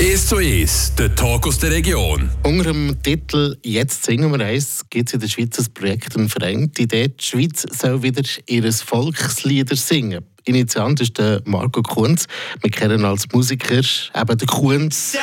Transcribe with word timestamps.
1 0.00 0.28
zu 0.28 0.36
1, 0.36 0.94
der 0.96 1.12
Talk 1.16 1.48
aus 1.48 1.58
der 1.58 1.72
Region. 1.72 2.30
Unter 2.44 2.72
dem 2.72 3.02
Titel 3.02 3.56
«Jetzt 3.64 4.04
singen 4.04 4.30
wir 4.30 4.46
eins» 4.46 4.84
gibt 4.88 5.08
es 5.08 5.14
in 5.14 5.20
der 5.20 5.26
Schweiz 5.26 5.58
ein 5.58 5.66
Projekt, 5.74 6.16
ein 6.16 6.28
Verein. 6.28 6.70
Die 6.78 6.82
Idee, 6.82 7.08
die 7.08 7.24
Schweiz 7.24 7.66
soll 7.76 8.00
wieder 8.04 8.22
ihre 8.46 8.70
Volkslieder 8.70 9.74
singen. 9.74 10.24
Initiant 10.44 11.00
ist 11.00 11.18
der 11.18 11.42
Marco 11.46 11.82
Kunz. 11.82 12.26
Wir 12.62 12.70
kennen 12.70 13.04
als 13.04 13.26
Musiker 13.32 13.80
eben 14.14 14.38
den 14.38 14.46
Kunz. 14.46 15.16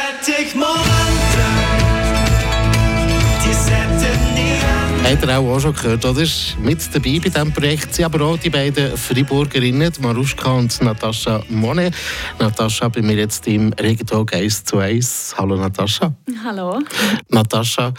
Habt 5.06 5.24
ihr 5.24 5.38
auch, 5.38 5.60
schon 5.60 5.76
gehört, 5.76 6.04
oder? 6.04 6.26
Mit 6.64 6.80
dabei 6.92 7.20
bei 7.20 7.30
diesem 7.30 7.54
Projekt 7.54 7.94
sind 7.94 8.06
aber 8.06 8.26
auch 8.26 8.40
die 8.40 8.50
beiden 8.50 8.98
Freiburgerinnen, 8.98 9.94
Maruschka 10.02 10.52
und 10.54 10.82
Natascha 10.82 11.44
Monet. 11.48 11.94
Natascha 12.40 12.88
bei 12.90 13.04
mir 13.04 13.14
jetzt 13.14 13.46
im 13.46 13.72
Regentalk 13.74 14.34
1 14.34 14.64
zu 14.64 14.80
1. 14.80 15.36
Hallo 15.38 15.58
Natascha. 15.58 16.12
Hallo. 16.44 16.82
Natascha, 17.30 17.94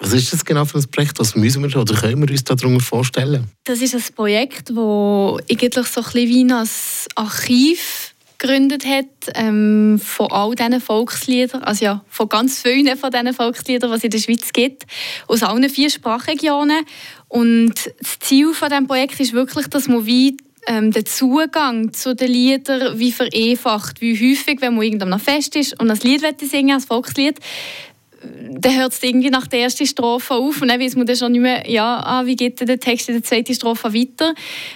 was 0.00 0.12
ist 0.12 0.32
das 0.32 0.44
genau 0.44 0.64
für 0.64 0.78
ein 0.78 0.90
Projekt? 0.90 1.20
Was 1.20 1.36
müssen 1.36 1.62
wir 1.62 1.80
oder 1.80 1.94
können 1.94 2.20
wir 2.20 2.30
uns 2.30 2.42
darunter 2.42 2.84
vorstellen? 2.84 3.46
Das 3.62 3.80
ist 3.80 3.94
ein 3.94 4.02
Projekt, 4.16 4.70
das 4.70 4.76
eigentlich 4.76 5.72
so 5.72 6.00
ein 6.00 6.04
bisschen 6.04 6.14
wie 6.14 6.44
ein 6.52 6.68
Archiv 7.14 8.09
gegründet 8.40 8.86
hat, 8.86 9.06
ähm, 9.34 10.00
von 10.02 10.32
all 10.32 10.54
diesen 10.54 10.80
Volksliedern, 10.80 11.62
also 11.62 11.84
ja, 11.84 12.04
von 12.08 12.28
ganz 12.28 12.60
vielen 12.60 12.96
von 12.96 13.10
diesen 13.10 13.34
Volksliedern, 13.34 13.90
die 13.90 13.96
es 13.96 14.04
in 14.04 14.10
der 14.10 14.18
Schweiz 14.18 14.52
gibt, 14.52 14.86
aus 15.28 15.42
allen 15.42 15.68
vier 15.68 15.90
Sprachregionen. 15.90 16.84
Und 17.28 17.74
das 18.00 18.18
Ziel 18.18 18.52
von 18.54 18.70
diesem 18.70 18.86
Projekt 18.86 19.20
ist 19.20 19.34
wirklich, 19.34 19.68
dass 19.68 19.86
man 19.86 20.06
wie 20.06 20.36
ähm, 20.66 20.90
den 20.90 21.06
Zugang 21.06 21.92
zu 21.92 22.14
den 22.14 22.32
Liedern 22.32 22.98
wie 22.98 23.12
vereinfacht, 23.12 24.00
wie 24.00 24.14
häufig, 24.14 24.60
wenn 24.60 24.74
man 24.74 24.84
irgendwann 24.84 25.20
Fest 25.20 25.56
ist 25.56 25.78
und 25.80 25.90
ein 25.90 25.98
Lied 25.98 26.40
singen 26.40 26.74
als 26.74 26.86
Volkslied, 26.86 27.38
dann 28.22 28.76
hört 28.76 28.92
es 28.92 29.02
irgendwie 29.02 29.30
nach 29.30 29.46
der 29.46 29.60
ersten 29.60 29.86
Strophe 29.86 30.34
auf 30.34 30.60
und 30.60 30.68
dann 30.68 30.80
weiß 30.80 30.96
man 30.96 31.06
dann 31.06 31.16
schon 31.16 31.32
nicht 31.32 31.40
mehr, 31.40 31.68
ja, 31.70 32.02
ah, 32.04 32.26
wie 32.26 32.36
geht 32.36 32.60
der 32.60 32.78
Text 32.78 33.08
in 33.08 33.14
der 33.14 33.24
zweiten 33.24 33.54
Strophe 33.54 33.94
weiter. 33.94 34.34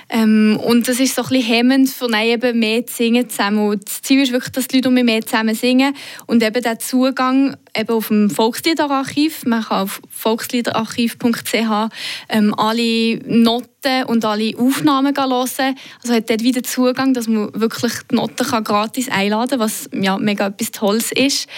Ähm, 0.09 0.59
und 0.65 0.89
das 0.89 0.99
ist 1.01 1.15
so 1.15 1.23
ein 1.23 1.29
bisschen 1.29 1.47
hemmend, 1.47 1.91
für 1.91 2.09
eben 2.15 2.59
mehr 2.59 2.87
zu 2.87 2.95
singen 2.95 3.29
zusammen. 3.29 3.69
Und 3.69 3.87
das 3.87 4.01
Ziel 4.03 4.23
ist 4.23 4.33
wirklich, 4.33 4.53
dass 4.53 4.69
die 4.69 4.77
Leute 4.77 4.91
mehr 4.91 5.23
zusammen 5.23 5.55
singen 5.55 5.95
und 6.27 6.43
eben 6.43 6.63
der 6.63 6.79
Zugang 6.79 7.57
eben 7.77 7.91
auf 7.91 8.09
dem 8.09 8.31
Volksliederarchiv, 8.31 9.45
man 9.45 9.63
kann 9.65 9.83
auf 9.83 10.01
volksliederarchiv.ch 10.09 11.91
ähm, 12.29 12.55
alle 12.57 13.19
Noten 13.27 14.05
und 14.07 14.25
alle 14.25 14.55
Aufnahmen 14.57 15.15
hören. 15.15 15.77
Also 16.03 16.15
hat 16.15 16.31
dort 16.31 16.43
wieder 16.43 16.63
Zugang, 16.63 17.13
dass 17.13 17.29
man 17.29 17.51
wirklich 17.55 17.93
die 18.11 18.15
Noten 18.15 18.47
kann 18.47 18.65
gratis 18.65 19.09
einladen 19.11 19.59
kann, 19.59 19.61
was 19.61 19.91
ja 19.93 20.17
mega 20.17 20.47
etwas 20.47 20.71
Tolles 20.71 21.13
ist. 21.13 21.49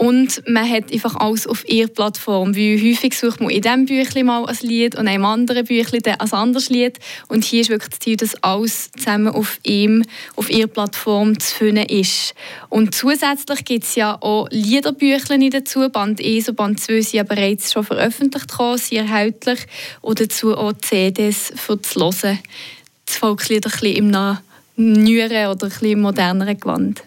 Und 0.00 0.42
man 0.48 0.66
hat 0.66 0.90
einfach 0.90 1.14
alles 1.16 1.46
auf 1.46 1.68
ihrer 1.68 1.88
Plattform. 1.88 2.54
Wie 2.54 2.90
häufig 2.90 3.14
sucht 3.18 3.42
man 3.42 3.50
in 3.50 3.60
diesem 3.60 3.84
Büchlein 3.84 4.24
mal 4.24 4.46
ein 4.46 4.56
Lied 4.62 4.94
und 4.94 5.02
in 5.02 5.08
einem 5.08 5.26
anderen 5.26 5.66
Büchlein 5.66 6.18
ein 6.18 6.32
anderes 6.32 6.70
Lied. 6.70 6.98
Und 7.28 7.44
hier 7.44 7.60
ist 7.60 7.68
wirklich 7.68 7.90
das 7.90 7.98
Ziel, 7.98 8.16
dass 8.16 8.42
alles 8.42 8.90
zusammen 8.92 9.28
auf 9.28 9.60
ihm, 9.62 10.02
auf 10.36 10.48
ihrer 10.48 10.68
Plattform 10.68 11.38
zu 11.38 11.54
finden 11.54 11.84
ist. 11.84 12.34
Und 12.70 12.94
zusätzlich 12.94 13.62
gibt 13.66 13.84
es 13.84 13.94
ja 13.94 14.16
auch 14.22 14.48
Liederbüchlein 14.50 15.50
dazu. 15.50 15.90
Band 15.90 16.18
1 16.18 16.48
und 16.48 16.56
Band 16.56 16.80
2 16.80 17.02
sind 17.02 17.12
ja 17.12 17.22
bereits 17.22 17.70
schon 17.70 17.84
veröffentlicht, 17.84 18.58
worden, 18.58 18.78
sind 18.78 18.98
erhältlich. 19.06 19.66
Und 20.00 20.18
dazu 20.18 20.56
auch 20.56 20.72
CDs 20.80 21.52
für 21.54 21.76
das 21.76 21.94
Hören. 21.94 22.38
Das 23.04 23.16
Volkslied 23.18 23.66
ein 23.66 23.70
bisschen 23.70 23.96
im 23.96 24.10
neueren 24.76 25.48
oder 25.48 25.66
ein 25.66 25.68
bisschen 25.68 26.00
moderneren 26.00 26.58
Gewand. 26.58 27.02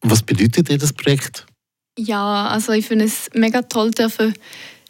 Was 0.00 0.24
bedeutet 0.24 0.68
dir 0.68 0.78
das 0.78 0.92
Projekt? 0.92 1.46
Ja, 1.96 2.48
also 2.48 2.72
ich 2.72 2.86
finde 2.86 3.04
es 3.04 3.28
mega 3.34 3.62
toll, 3.62 3.92
dürfen 3.92 4.34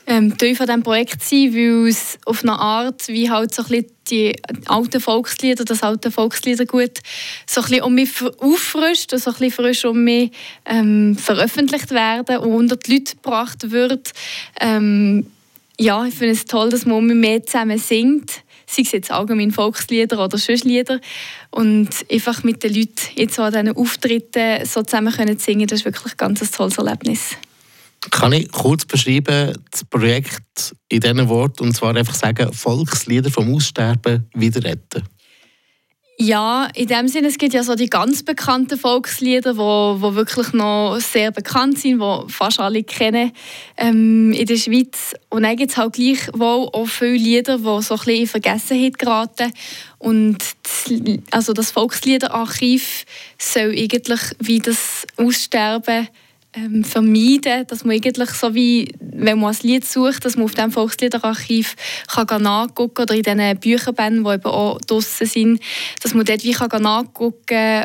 ähm, 0.06 0.36
Teil 0.36 0.55
von 0.55 0.66
diesem 0.66 0.83
Projekt 0.83 1.22
sein, 1.22 1.55
weil 1.55 1.88
es 1.88 2.19
auf 2.24 2.42
eine 2.42 2.58
Art, 2.58 3.08
wie 3.08 3.30
halt 3.30 3.55
so 3.55 3.62
ein 3.62 3.69
bisschen 3.69 3.90
die 4.11 4.36
alten 4.67 5.01
Volkslieder, 5.01 5.64
das 5.64 5.83
alte 5.83 6.11
Volksliedergut, 6.11 7.01
so 7.46 7.61
ein 7.61 7.67
bisschen 7.67 7.83
um 7.83 7.95
mich 7.95 8.11
auffrischt 8.39 9.12
und 9.12 9.18
so 9.18 9.30
ein 9.30 9.36
bisschen 9.36 9.52
frisch 9.52 9.84
um 9.84 10.05
mich 10.05 10.30
ähm, 10.64 11.17
veröffentlicht 11.17 11.90
werden 11.90 12.39
und 12.39 12.52
unter 12.52 12.77
die 12.77 12.95
Leute 12.95 13.17
gebracht 13.17 13.70
wird. 13.70 14.12
Ähm, 14.61 15.27
ja, 15.78 16.05
ich 16.07 16.14
finde 16.14 16.34
es 16.34 16.45
toll, 16.45 16.70
dass 16.70 16.86
man 16.86 17.07
mehr 17.07 17.45
zusammen 17.45 17.78
singt 17.78 18.43
sei 18.67 18.83
es 18.83 18.92
jetzt 18.92 19.11
allgemein 19.11 19.51
Volkslieder 19.51 20.23
oder 20.23 20.39
Schöschlieder. 20.39 21.01
Und 21.51 21.91
einfach 22.11 22.42
mit 22.42 22.63
den 22.63 22.75
Leuten 22.75 23.01
jetzt 23.17 23.39
an 23.39 23.52
diesen 23.52 23.77
Auftritten 23.77 24.64
so 24.64 24.83
zusammen 24.83 25.13
können 25.13 25.39
singen, 25.39 25.67
das 25.67 25.80
ist 25.80 25.85
wirklich 25.85 26.13
ein 26.14 26.17
ganz 26.17 26.51
tolles 26.51 26.79
Erlebnis. 26.79 27.36
Kann 28.11 28.33
ich 28.33 28.51
kurz 28.52 28.85
beschreiben, 28.85 29.55
das 29.70 29.85
Projekt 29.85 30.75
in 30.89 31.01
diesen 31.01 31.29
Worten, 31.29 31.64
und 31.64 31.75
zwar 31.75 31.97
einfach 31.97 32.14
sagen, 32.14 32.52
Volkslieder 32.52 33.30
vom 33.30 33.55
Aussterben 33.55 34.29
wieder 34.35 34.63
retten? 34.63 35.05
Ja, 36.17 36.69
in 36.75 36.86
dem 36.86 37.08
Sinne, 37.08 37.27
es 37.27 37.39
gibt 37.39 37.55
ja 37.55 37.64
so 37.64 37.75
die 37.75 37.91
ganz 37.91 38.23
bekannten 38.23 38.79
Volkslieder, 38.79 39.57
wo, 39.57 39.97
wo 39.98 40.14
wirklich 40.14 40.52
noch 40.52 40.98
sehr 41.01 41.33
bekannt 41.33 41.79
sind, 41.79 41.98
wo 41.98 42.27
fast 42.29 42.61
alle 42.61 42.85
kennen 42.85 43.33
ähm, 43.77 44.33
in 44.33 44.47
der 44.47 44.57
Schweiz. 44.57 45.14
Und 45.29 45.42
dann 45.42 45.57
gibt 45.57 45.73
es 45.73 45.77
halt 45.77 45.95
gleichwohl 45.95 46.69
auch 46.73 46.86
viele 46.86 47.14
Lieder, 47.14 47.58
die 47.58 47.64
so 47.64 47.70
ein 47.79 47.83
bisschen 47.83 48.20
in 48.20 48.27
Vergessenheit 48.29 48.98
geraten. 48.98 49.52
Und 49.98 50.39
das, 50.63 50.92
also 51.33 51.52
das 51.52 51.73
Volksliederarchiv 51.73 53.07
soll 53.36 53.70
eigentlich 53.70 54.20
wie 54.39 54.61
das 54.61 55.07
Aussterben 55.17 56.08
ähm, 56.56 56.84
vermeiden, 56.84 57.66
dass 57.66 57.84
man 57.84 57.96
eigentlich 57.96 58.30
so 58.30 58.54
wie, 58.54 58.92
wenn 59.00 59.38
man 59.38 59.54
ein 59.54 59.60
Lied 59.62 59.84
sucht, 59.84 60.24
dass 60.24 60.36
man 60.36 60.44
auf 60.44 60.54
dem 60.54 60.70
Volksliederarchiv 60.70 61.74
kann 62.06 62.42
nachgucken 62.42 63.02
oder 63.02 63.14
in 63.14 63.22
diesen 63.22 63.58
Bücherbänden, 63.58 64.24
die 64.24 64.30
eben 64.30 64.44
auch 64.44 64.80
draussen 64.80 65.26
sind, 65.26 65.60
dass 66.02 66.14
man 66.14 66.24
dort 66.24 66.44
wie 66.44 66.52
kann 66.52 66.82
nachgucken 66.82 67.84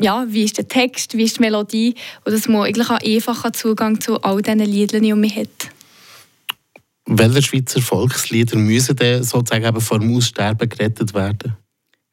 ja, 0.00 0.26
wie 0.28 0.44
ist 0.44 0.58
der 0.58 0.68
Text, 0.68 1.16
wie 1.16 1.24
ist 1.24 1.38
die 1.38 1.40
Melodie 1.40 1.94
und 2.24 2.32
dass 2.32 2.48
man 2.48 2.62
eigentlich 2.62 2.90
auch 2.90 3.00
einfacher 3.00 3.52
Zugang 3.52 4.00
zu 4.00 4.20
all 4.22 4.42
diesen 4.42 4.60
Liedern 4.60 5.12
um 5.12 5.20
mich 5.20 5.36
hat. 5.36 5.70
Welche 7.06 7.42
Schweizer 7.42 7.80
Volkslieder 7.80 8.56
müssen 8.56 8.96
denn 8.96 9.22
sozusagen 9.22 9.64
eben 9.64 9.80
vor 9.80 10.00
dem 10.00 10.16
Aussterben 10.16 10.68
gerettet 10.68 11.14
werden? 11.14 11.56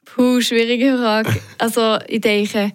Puh, 0.05 0.39
schwierige 0.41 0.97
Frage. 0.97 1.41
Also 1.57 1.97
ich 2.07 2.21
denke, 2.21 2.71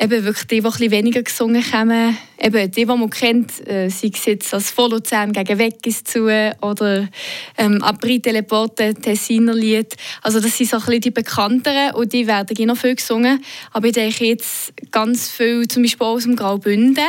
eben 0.00 0.24
wirklich 0.24 0.46
die, 0.46 0.60
die 0.60 0.84
ein 0.84 0.90
weniger 0.90 1.22
gesungen 1.22 1.64
haben, 1.72 2.16
eben 2.40 2.70
die, 2.70 2.84
die 2.84 2.86
man 2.86 3.10
kennt, 3.10 3.66
äh, 3.66 3.88
sei 3.88 4.10
es 4.14 4.24
jetzt 4.26 4.54
als 4.54 4.70
Volluzern 4.70 5.32
gegen 5.32 5.58
Weggis 5.58 6.04
zu 6.04 6.26
oder 6.60 7.08
ähm, 7.56 7.82
Abri 7.82 8.20
Teleporte, 8.20 8.94
Tessiner 8.94 9.54
Lied. 9.54 9.96
Also 10.22 10.38
das 10.38 10.56
sind 10.56 10.70
so 10.70 10.76
ein 10.76 10.82
bisschen 10.84 11.00
die 11.00 11.10
bekannteren 11.10 11.94
und 11.94 12.12
die 12.12 12.26
werden 12.26 12.66
noch 12.66 12.76
viel 12.76 12.94
gesungen. 12.94 13.42
Aber 13.72 13.88
ich 13.88 13.94
denke 13.94 14.24
jetzt 14.26 14.72
ganz 14.92 15.30
viel, 15.30 15.66
zum 15.66 15.82
Beispiel 15.82 16.06
aus 16.06 16.22
dem 16.22 16.36
Graubünden, 16.36 17.04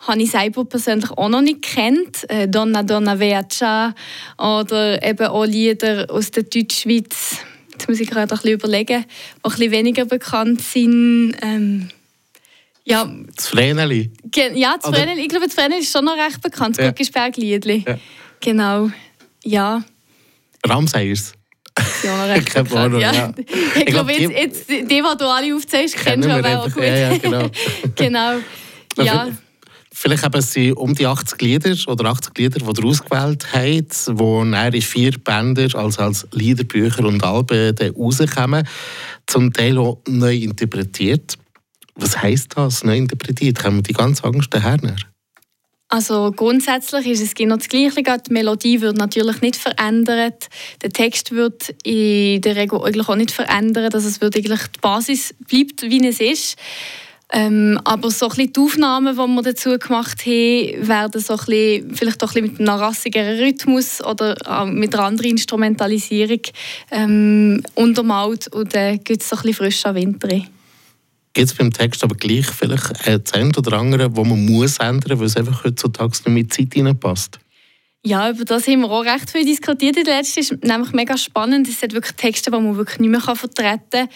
habe 0.00 0.22
ich 0.22 0.30
selber 0.30 0.64
persönlich 0.66 1.10
auch 1.12 1.28
noch 1.30 1.40
nicht 1.40 1.62
kennt. 1.62 2.28
Äh, 2.28 2.48
Donna 2.48 2.82
Donna 2.82 3.18
Veaccia 3.18 3.94
oder 4.36 5.02
eben 5.02 5.26
auch 5.26 5.46
Lieder 5.46 6.06
aus 6.10 6.30
der 6.30 6.42
Deutschschweiz. 6.42 7.38
Jetzt 7.72 7.88
muss 7.88 8.00
ich 8.00 8.08
gerade 8.08 8.32
ein 8.32 8.36
bisschen 8.36 8.52
überlegen, 8.52 9.04
die 9.04 9.44
ein 9.44 9.50
bisschen 9.50 9.70
weniger 9.70 10.04
bekannt 10.04 10.60
sind. 10.60 11.36
Ähm, 11.42 11.88
ja. 12.84 13.10
Das 13.34 13.48
Vreneli? 13.48 14.12
Ja, 14.54 14.76
das 14.80 14.90
Vreneli. 14.90 15.22
Ich 15.22 15.28
glaube, 15.28 15.46
das 15.46 15.54
Vreneli 15.54 15.80
ist 15.80 15.92
schon 15.92 16.04
noch 16.04 16.16
recht 16.16 16.40
bekannt. 16.40 16.78
Das 16.78 16.84
ja. 16.84 16.90
Guggisberg-Liedli. 16.90 17.84
Ja. 17.86 17.98
Genau. 18.40 18.90
Ja. 19.44 19.82
Ramseyers? 20.66 21.32
Ja, 22.02 22.16
noch 22.16 22.34
recht 22.34 22.54
bekannt. 22.54 23.00
Ja. 23.00 23.12
ja. 23.12 23.34
Ich, 23.36 23.76
ich 23.76 23.86
glaube, 23.86 24.12
jetzt, 24.12 24.30
jetzt, 24.30 24.70
die, 24.70 24.84
die 24.84 25.00
du 25.00 25.26
alle 25.26 25.54
aufzählst, 25.54 25.96
kennst 25.96 26.28
du 26.28 26.34
aber 26.34 26.60
auch 26.60 26.70
gut. 26.70 26.82
Ja, 26.82 26.96
ja, 26.96 27.18
genau. 27.18 27.50
genau. 27.96 28.34
Ja. 28.96 29.28
Vielleicht 29.96 30.24
haben 30.24 30.40
sie 30.40 30.72
um 30.72 30.92
die 30.94 31.06
80 31.06 31.40
Lieder 31.40 31.76
oder 31.86 32.06
80 32.10 32.36
Lieder, 32.36 32.58
die 32.58 32.80
ihr 32.80 32.84
ausgewählt 32.84 33.46
habt, 33.52 34.08
die 34.08 34.76
in 34.76 34.82
vier 34.82 35.12
Bänder, 35.12 35.68
also 35.76 36.02
als 36.02 36.26
Liederbücher 36.32 37.04
und 37.04 37.22
Alben 37.22 37.76
rauskommen, 37.96 38.66
zum 39.26 39.52
Teil 39.52 39.78
auch 39.78 40.00
neu 40.08 40.34
interpretiert. 40.34 41.38
Was 41.96 42.20
heisst 42.20 42.56
das, 42.56 42.84
neu 42.84 42.96
interpretiert? 42.96 43.62
Wir 43.62 43.82
die 43.82 43.92
ganze 43.92 44.24
Angst 44.24 44.52
daher 44.52 44.78
also 45.94 46.32
grundsätzlich 46.32 47.06
ist 47.06 47.22
es 47.22 47.34
genau 47.34 47.56
das 47.56 47.68
Gleiche. 47.68 48.02
Die 48.02 48.32
Melodie 48.32 48.80
wird 48.80 48.96
natürlich 48.96 49.40
nicht 49.42 49.54
verändert. 49.54 50.48
Der 50.82 50.90
Text 50.90 51.30
wird 51.30 51.72
in 51.84 52.40
der 52.40 52.56
Regel 52.56 52.82
eigentlich 52.82 53.08
auch 53.08 53.14
nicht 53.14 53.30
verändert. 53.30 53.94
Also 53.94 54.08
es 54.08 54.20
wird 54.20 54.34
eigentlich 54.34 54.60
die 54.74 54.80
Basis 54.80 55.34
bleibt, 55.46 55.82
wie 55.82 56.04
es 56.04 56.18
ist. 56.18 56.56
Ähm, 57.32 57.80
aber 57.84 58.10
so 58.10 58.28
ein 58.28 58.52
die 58.52 58.60
Aufnahmen, 58.60 59.14
die 59.14 59.20
wir 59.20 59.42
dazu 59.42 59.78
gemacht 59.78 60.26
haben, 60.26 60.88
werden 60.88 61.20
so 61.20 61.34
ein 61.34 61.38
bisschen, 61.38 61.94
vielleicht 61.94 62.24
auch 62.24 62.34
ein 62.34 62.42
bisschen 62.42 62.58
mit 62.58 62.68
einem 62.68 62.80
rassigeren 62.80 63.38
Rhythmus 63.38 64.04
oder 64.04 64.64
mit 64.66 64.94
einer 64.94 65.04
anderen 65.04 65.30
Instrumentalisierung 65.30 66.40
ähm, 66.90 67.62
untermalt 67.74 68.48
und 68.48 68.74
dann 68.74 68.94
äh, 68.94 68.98
gibt 68.98 69.22
es 69.22 69.28
so 69.28 69.36
ein 69.36 69.42
bisschen 69.42 69.54
frischer 69.54 69.94
Winter. 69.94 70.44
Gibt 71.34 71.50
es 71.50 71.54
beim 71.54 71.72
Text 71.72 72.04
aber 72.04 72.14
gleich 72.14 72.46
vielleicht 72.46 73.06
ein 73.08 73.24
Zent 73.24 73.58
oder 73.58 73.76
andere, 73.76 74.16
wo 74.16 74.24
man 74.24 74.46
muss 74.46 74.78
ändern, 74.78 75.18
weil 75.18 75.26
es 75.26 75.36
einfach 75.36 75.64
heutzutage 75.64 76.12
nicht 76.12 76.28
mit 76.28 76.54
Zeit 76.54 76.72
hineinpasst? 76.72 77.40
Ja, 78.06 78.30
über 78.30 78.44
das 78.44 78.68
haben 78.68 78.82
wir 78.82 78.90
auch 78.90 79.04
recht 79.04 79.30
viel 79.30 79.44
diskutiert 79.44 79.96
in 79.96 80.04
der. 80.04 80.20
Es 80.20 80.36
ist 80.36 80.62
nämlich 80.62 80.92
mega 80.92 81.16
spannend. 81.16 81.66
Es 81.66 81.80
sind 81.80 81.92
wirklich 81.92 82.14
Texte, 82.14 82.50
die 82.50 82.56
man 82.56 82.76
wirklich 82.76 83.00
nicht 83.00 83.10
mehr 83.10 83.20
vertreten 83.20 83.80
kann. 83.90 84.08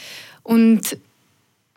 Und 0.44 0.96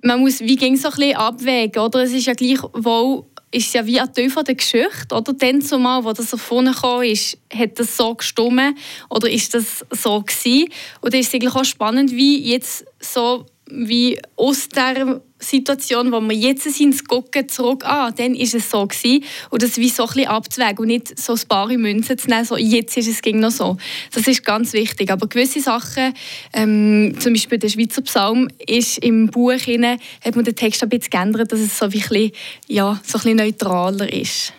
man 0.03 0.19
muss 0.19 0.41
wie 0.41 0.57
ging 0.57 0.75
so 0.75 0.89
ein 0.89 0.95
bisschen 0.95 1.15
abwägen, 1.15 1.81
oder? 1.81 2.03
Es 2.03 2.11
ist 2.11 2.27
ja 2.27 2.33
gleich 2.33 2.59
wohl 2.73 3.25
ist 3.53 3.73
ja 3.73 3.85
wie 3.85 3.99
ein 3.99 4.13
Teil 4.13 4.29
der 4.29 4.55
Geschichte, 4.55 5.13
oder? 5.13 5.33
Dann 5.33 5.61
zumal, 5.61 6.03
wo 6.03 6.13
das 6.13 6.31
erfunden 6.31 6.73
ist, 7.03 7.37
hat 7.53 7.79
das 7.79 7.97
so 7.97 8.15
gestimmt 8.15 8.77
oder 9.09 9.29
ist 9.29 9.53
das 9.53 9.85
so 9.91 10.21
gewesen? 10.21 10.69
Und 11.01 11.13
es 11.13 11.27
ist 11.27 11.35
eigentlich 11.35 11.55
auch 11.55 11.65
spannend, 11.65 12.11
wie 12.11 12.49
jetzt 12.49 12.85
so 12.99 13.45
wie 13.69 14.19
aus 14.35 14.69
der 14.69 15.21
Situation, 15.39 16.11
wo 16.11 16.21
wir 16.21 16.35
jetzt 16.35 16.63
sind, 16.71 17.07
gucken 17.07 17.49
zurück, 17.49 17.83
ah, 17.85 18.11
dann 18.11 18.35
ist 18.35 18.53
es 18.53 18.69
so 18.69 18.85
gewesen. 18.85 19.23
Und 19.49 19.63
das 19.63 19.77
wie 19.77 19.89
so 19.89 20.07
ein 20.07 20.27
abzuwägen 20.27 20.79
und 20.79 20.87
nicht 20.87 21.19
so 21.19 21.33
ein 21.33 21.41
paar 21.47 21.67
Münzen 21.67 22.17
zu 22.17 22.29
nehmen, 22.29 22.45
so 22.45 22.57
jetzt 22.57 22.97
ist 22.97 23.07
es 23.07 23.21
ging 23.21 23.39
noch 23.39 23.51
so. 23.51 23.77
Das 24.13 24.27
ist 24.27 24.43
ganz 24.45 24.73
wichtig. 24.73 25.09
Aber 25.09 25.27
gewisse 25.27 25.61
Sachen, 25.61 26.13
ähm, 26.53 27.15
zum 27.19 27.33
Beispiel 27.33 27.57
der 27.57 27.69
Schweizer 27.69 28.01
Psalm, 28.03 28.49
ist 28.67 28.99
im 28.99 29.27
Buch 29.27 29.53
hinein, 29.53 29.99
hat 30.23 30.35
man 30.35 30.45
den 30.45 30.55
Text 30.55 30.83
ein 30.83 30.89
bisschen 30.89 31.09
geändert, 31.09 31.51
dass 31.51 31.59
es 31.59 31.77
so, 31.77 31.85
ein 31.85 31.91
bisschen, 31.91 32.31
ja, 32.67 32.99
so 33.05 33.17
ein 33.17 33.21
bisschen 33.21 33.37
neutraler 33.37 34.11
ist. 34.11 34.53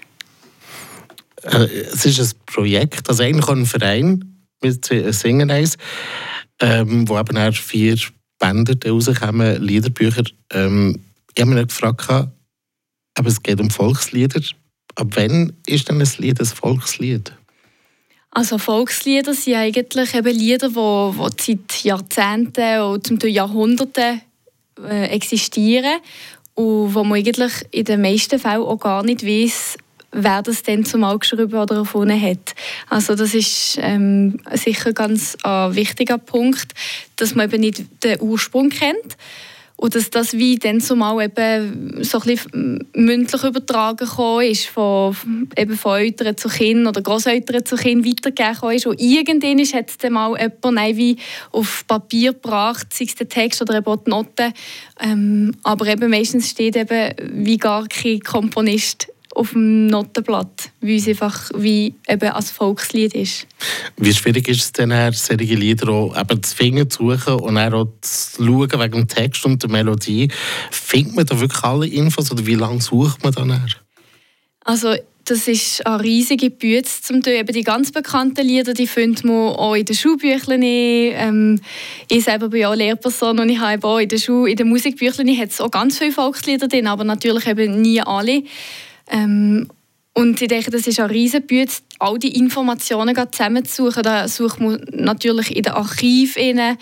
Äh, 1.43 1.66
es 1.93 2.04
ist 2.04 2.20
ein 2.20 2.38
Projekt, 2.46 3.08
also 3.08 3.22
eigentlich 3.22 3.49
ein 3.49 3.66
Verein, 3.66 4.44
mit 4.62 4.84
Singen 4.84 5.50
eins, 5.50 5.76
ähm, 6.60 7.08
wo 7.08 7.19
eben 7.19 7.52
vier 7.52 7.96
Bänder 8.43 8.75
rauskommen, 8.85 9.62
Liederbücher. 9.62 10.25
Ähm, 10.53 10.99
ich 11.33 11.41
habe 11.41 11.55
mich 11.55 11.69
gefragt, 11.69 12.11
aber 12.11 13.29
es 13.29 13.41
geht 13.41 13.61
um 13.61 13.71
Volkslieder. 13.71 14.41
Ab 14.97 15.09
wann 15.15 15.53
ist 15.65 15.89
denn 15.89 16.03
ein 16.03 16.09
Lied 16.19 16.41
ein 16.41 16.47
Volkslied? 16.47 17.33
Also 18.33 18.59
Volkslieder 18.59 19.33
sind 19.33 19.55
eigentlich 19.55 20.15
eben 20.15 20.37
Lieder, 20.37 20.69
die, 20.69 20.75
die 20.75 21.53
seit 21.53 21.85
Jahrzehnten 21.85 22.81
oder 22.81 23.03
zum 23.03 23.19
Teil 23.21 23.31
Jahrhunderten 23.31 24.23
äh, 24.83 25.06
existieren 25.06 26.00
und 26.55 26.95
wo 26.95 27.05
man 27.05 27.19
eigentlich 27.19 27.53
in 27.71 27.85
den 27.85 28.03
meisten 28.03 28.41
Fällen 28.41 28.62
auch 28.62 28.79
gar 28.79 29.05
nicht 29.05 29.25
weiß, 29.25 29.77
wer 30.12 30.43
das 30.43 30.62
denn 30.62 30.85
zumal 30.85 31.19
geschrieben 31.19 31.55
oder 31.55 31.76
erfunden 31.76 32.20
hat. 32.20 32.55
Also 32.88 33.14
das 33.14 33.35
ist 33.35 33.79
ähm, 33.81 34.38
sicher 34.53 34.93
ganz 34.93 35.37
ein 35.43 35.75
wichtiger 35.75 36.19
Punkt, 36.19 36.73
dass 37.17 37.35
man 37.35 37.49
eben 37.49 37.61
nicht 37.61 37.85
den 38.05 38.20
Ursprung 38.20 38.69
kennt 38.69 39.17
und 39.82 39.97
dass 39.97 40.11
das 40.11 40.35
wie 40.35 40.56
dann 40.56 40.81
zumal 40.81 41.25
eben 41.25 42.05
so 42.05 42.20
ein 42.20 42.25
bisschen 42.25 42.87
mündlich 42.94 43.43
übertragen 43.43 44.09
ist, 44.43 44.67
von, 44.67 45.17
eben 45.56 45.76
von 45.76 45.99
Eltern 45.99 46.37
zu 46.37 46.49
Kindern 46.49 46.87
oder 46.87 47.03
Großeltern 47.03 47.64
zu 47.64 47.75
Kindern 47.75 48.12
weitergegeben 48.12 48.76
ist. 48.76 48.87
Und 48.87 49.00
irgendwann 49.00 49.59
hat 49.59 49.91
es 49.91 49.99
dann 49.99 50.12
mal 50.12 50.38
jemand 50.41 50.97
wie 50.97 51.17
auf 51.50 51.85
Papier 51.88 52.32
gebracht, 52.32 52.94
sei 52.94 53.06
es 53.06 53.17
der 53.17 53.29
Text 53.29 53.61
oder 53.61 53.79
eben 53.79 54.05
die 54.05 54.11
Noten. 54.11 54.53
Ähm, 55.00 55.56
aber 55.64 55.88
eben 55.88 56.11
meistens 56.11 56.50
steht 56.50 56.76
eben 56.76 57.14
wie 57.44 57.59
gar 57.59 57.88
kein 57.88 58.20
Komponist 58.20 59.12
auf 59.34 59.52
dem 59.52 59.87
Notenblatt, 59.87 60.70
weil 60.81 60.96
es 60.96 61.08
einfach 61.08 61.50
wie 61.55 61.94
eben 62.08 62.29
als 62.31 62.50
Volkslied 62.50 63.14
ist. 63.14 63.46
Wie 63.96 64.12
schwierig 64.12 64.49
ist 64.49 64.61
es 64.61 64.73
denn, 64.73 64.90
solche 65.12 65.55
Lieder 65.55 65.88
auch 65.88 66.17
eben 66.19 66.43
zu 66.43 66.55
finden, 66.55 66.90
zu 66.90 67.11
suchen 67.11 67.34
und 67.34 67.55
dann 67.55 67.75
auch 67.75 67.88
zu 68.00 68.44
schauen 68.44 68.70
wegen 68.70 68.93
dem 68.93 69.08
Text 69.08 69.44
und 69.44 69.62
der 69.62 69.70
Melodie? 69.70 70.31
Findet 70.70 71.14
man 71.14 71.26
da 71.26 71.40
wirklich 71.40 71.62
alle 71.62 71.87
Infos 71.87 72.31
oder 72.31 72.46
wie 72.46 72.55
lange 72.55 72.81
sucht 72.81 73.23
man 73.23 73.32
dann? 73.32 73.67
Also 74.64 74.94
das 75.25 75.46
ist 75.46 75.87
eine 75.87 76.02
riesige 76.02 76.50
Bühne 76.50 76.82
zum 76.82 77.23
Teil. 77.23 77.37
Eben 77.37 77.52
die 77.52 77.62
ganz 77.62 77.93
bekannten 77.93 78.46
Lieder, 78.46 78.75
die 78.75 78.87
findet 78.87 79.25
man 79.25 79.55
auch 79.55 79.75
in 79.75 79.85
den 79.85 79.94
Schulbüchern. 79.94 80.62
Ähm, 80.62 81.61
ich 82.08 82.25
selber 82.25 82.49
bin 82.49 82.64
auch 82.64 82.75
Lehrperson 82.75 83.38
und 83.38 83.49
ich 83.49 83.58
habe 83.58 83.87
auch 83.87 83.99
in 83.99 84.08
den, 84.08 84.19
Schul 84.19 84.50
in 84.50 84.56
den 84.56 85.38
hat 85.38 85.50
es 85.50 85.61
auch 85.61 85.70
ganz 85.70 85.99
viele 85.99 86.12
Volkslieder 86.12 86.69
drin, 86.69 86.87
aber 86.87 87.05
natürlich 87.05 87.46
eben 87.46 87.81
nie 87.81 88.00
alle. 88.00 88.43
Ähm, 89.12 89.69
und 90.14 90.43
ich 90.43 90.49
denke, 90.49 90.70
das 90.70 90.87
ist 90.87 91.00
eine 91.00 91.11
Riesenbüte, 91.11 91.73
all 91.99 92.19
die 92.19 92.37
Informationen 92.37 93.17
zusammenzusuchen. 93.31 94.03
Da 94.03 94.29
sucht 94.29 94.61
man 94.61 94.85
natürlich 94.91 95.56
in 95.56 95.62
den 95.62 95.73
Archiven 95.73 96.76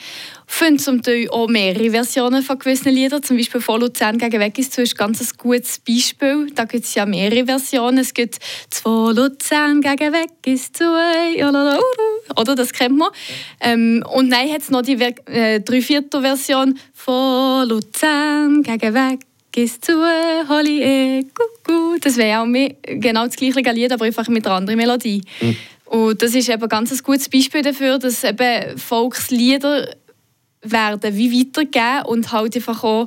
findet 0.46 0.84
zum 0.84 1.00
Teil 1.00 1.30
auch 1.30 1.46
mehrere 1.46 1.90
Versionen 1.90 2.42
von 2.42 2.58
gewissen 2.58 2.92
Liedern. 2.92 3.22
Zum 3.22 3.36
Beispiel 3.36 3.60
«Von 3.60 3.82
Luzern 3.82 4.18
gegen 4.18 4.40
Weg 4.40 4.58
ist 4.58 4.72
zu» 4.72 4.82
ist 4.82 4.98
ganz 4.98 5.20
ein 5.20 5.28
gutes 5.38 5.78
Beispiel. 5.78 6.50
Da 6.56 6.64
gibt 6.64 6.84
es 6.84 6.94
ja 6.96 7.06
mehrere 7.06 7.46
Versionen. 7.46 7.98
Es 7.98 8.12
gibt 8.12 8.40
«Von 8.68 9.14
Luzern 9.14 9.80
gegen 9.80 10.12
Weg 10.12 10.30
ist 10.46 10.76
zu», 10.76 10.84
oder? 10.90 12.56
Das 12.56 12.72
kennt 12.72 12.98
man. 12.98 13.10
Ähm, 13.60 14.04
und 14.12 14.30
dann 14.30 14.50
hat 14.50 14.62
es 14.62 14.70
noch 14.70 14.82
die 14.82 15.00
äh, 15.00 15.60
Dreiviertel-Version 15.60 16.76
«Von 16.94 17.68
Luzern 17.68 18.64
gegen 18.64 18.92
Weg 18.92 19.29
Gehst 19.52 19.84
zu, 19.84 19.92
Holly, 20.48 20.82
eh, 20.82 21.24
Kuckuck. 21.24 22.00
Das 22.02 22.16
wäre 22.16 22.40
auch 22.40 22.46
mehr, 22.46 22.74
genau 22.82 23.26
das 23.26 23.36
gleiche 23.36 23.60
Lied, 23.72 23.92
aber 23.92 24.04
einfach 24.04 24.28
mit 24.28 24.46
einer 24.46 24.56
anderen 24.56 24.78
Melodie. 24.78 25.22
Mhm. 25.40 25.56
Und 25.86 26.22
das 26.22 26.34
ist 26.34 26.48
eben 26.48 26.68
ganz 26.68 26.92
ein 26.92 26.98
gutes 26.98 27.28
Beispiel 27.28 27.62
dafür, 27.62 27.98
dass 27.98 28.22
eben 28.22 28.78
Volkslieder 28.78 29.88
werden 30.62 31.16
wie 31.16 31.40
weitergegeben 31.40 32.06
und 32.06 32.30
halt 32.30 32.54
einfach 32.54 32.84
auch 32.84 33.06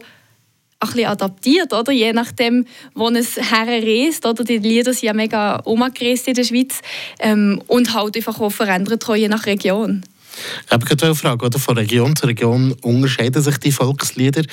ein 0.80 0.88
bisschen 0.88 1.06
adaptiert, 1.06 1.74
oder? 1.74 1.92
je 1.92 2.12
nachdem, 2.12 2.66
wo 2.94 3.10
es 3.10 3.38
herreist. 3.38 4.26
Oder? 4.26 4.44
Die 4.44 4.58
Lieder 4.58 4.94
sind 4.94 5.04
ja 5.04 5.14
mega 5.14 5.58
umgereist 5.58 6.28
in 6.28 6.34
der 6.34 6.44
Schweiz 6.44 6.82
ähm, 7.20 7.62
und 7.68 7.94
halt 7.94 8.18
einfach 8.18 8.40
auch 8.42 8.52
verändert, 8.52 9.06
je 9.16 9.28
nach 9.28 9.46
Region. 9.46 10.04
Ich 10.66 10.72
habe 10.72 10.86
eine 10.90 11.16
Frage, 11.16 11.46
oder? 11.46 11.60
von 11.60 11.78
Region 11.78 12.16
zu 12.16 12.26
Region 12.28 12.74
unterscheiden 12.82 13.42
sich 13.42 13.58
die 13.58 13.72
Volkslieder. 13.72 14.44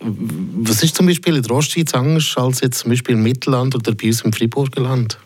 Was 0.00 0.82
ist 0.82 0.96
zum 0.96 1.06
Beispiel 1.06 1.36
in 1.36 1.42
der 1.42 1.56
Ostschweiz 1.56 1.94
anders 1.94 2.34
als 2.36 2.60
jetzt 2.60 2.80
zum 2.80 2.90
Beispiel 2.90 3.14
im 3.14 3.22
Mittelland 3.22 3.74
oder 3.74 3.94
bei 3.94 4.08
uns 4.08 4.22
im 4.22 4.32
Friburger 4.32 4.82
Land? 4.82 5.18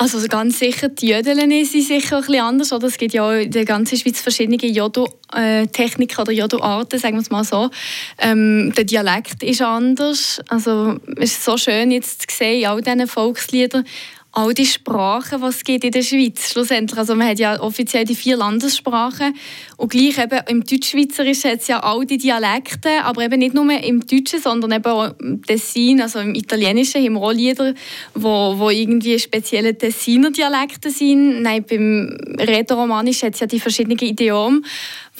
Also 0.00 0.26
ganz 0.28 0.58
sicher, 0.58 0.88
die 0.88 1.08
Jödeln 1.08 1.50
sind 1.66 1.84
sicher 1.84 2.16
ein 2.16 2.22
bisschen 2.22 2.40
anders. 2.40 2.72
Oder? 2.72 2.86
Es 2.86 2.96
gibt 2.96 3.12
ja 3.12 3.34
in 3.34 3.50
der 3.50 3.66
ganzen 3.66 3.98
Schweiz 3.98 4.18
verschiedene 4.18 4.56
Jodo-Techniken 4.56 6.18
oder 6.22 6.32
Jodo-Arten, 6.32 6.98
sagen 6.98 7.16
wir 7.16 7.20
es 7.20 7.30
mal 7.30 7.44
so. 7.44 7.68
Ähm, 8.16 8.72
der 8.74 8.84
Dialekt 8.84 9.42
ist 9.42 9.60
anders. 9.60 10.40
Also 10.48 10.98
es 11.16 11.32
ist 11.32 11.44
so 11.44 11.58
schön 11.58 11.90
jetzt 11.90 12.30
zu 12.30 12.34
sehen 12.34 12.62
in 12.62 12.66
all 12.68 12.80
diesen 12.80 13.06
Volksliedern, 13.06 13.84
all 14.32 14.54
die 14.54 14.66
Sprachen, 14.66 15.40
die 15.40 15.46
es 15.46 15.62
in 15.84 15.90
der 15.90 16.02
Schweiz 16.02 16.52
schlussendlich. 16.52 16.98
Also 16.98 17.16
man 17.16 17.28
hat 17.28 17.38
ja 17.40 17.60
offiziell 17.60 18.04
die 18.04 18.14
vier 18.14 18.36
Landessprachen 18.36 19.34
und 19.76 19.90
gleich 19.90 20.18
eben 20.18 20.40
im 20.48 20.64
Deutschschweizerischen 20.64 21.50
hat 21.50 21.60
es 21.60 21.68
ja 21.68 21.80
all 21.80 22.06
die 22.06 22.18
Dialekte, 22.18 23.02
aber 23.02 23.24
eben 23.24 23.40
nicht 23.40 23.54
nur 23.54 23.70
im 23.72 24.06
Deutschen, 24.06 24.40
sondern 24.40 24.72
eben 24.72 24.86
auch 24.86 25.18
im 25.18 25.42
Tessin, 25.42 26.00
also 26.00 26.20
im 26.20 26.34
Italienischen 26.34 27.04
haben 27.04 27.14
wir 27.14 27.22
auch 27.22 27.32
Lieder, 27.32 27.74
wo, 28.14 28.54
wo 28.56 28.70
irgendwie 28.70 29.18
spezielle 29.18 29.76
Tessiner 29.76 30.30
Dialekte 30.30 30.90
sind. 30.90 31.42
Nein, 31.42 31.64
beim 31.68 32.16
Rätoromanisch 32.38 33.22
hat 33.24 33.34
es 33.34 33.40
ja 33.40 33.46
die 33.46 33.60
verschiedenen 33.60 33.98
Idiome 33.98 34.62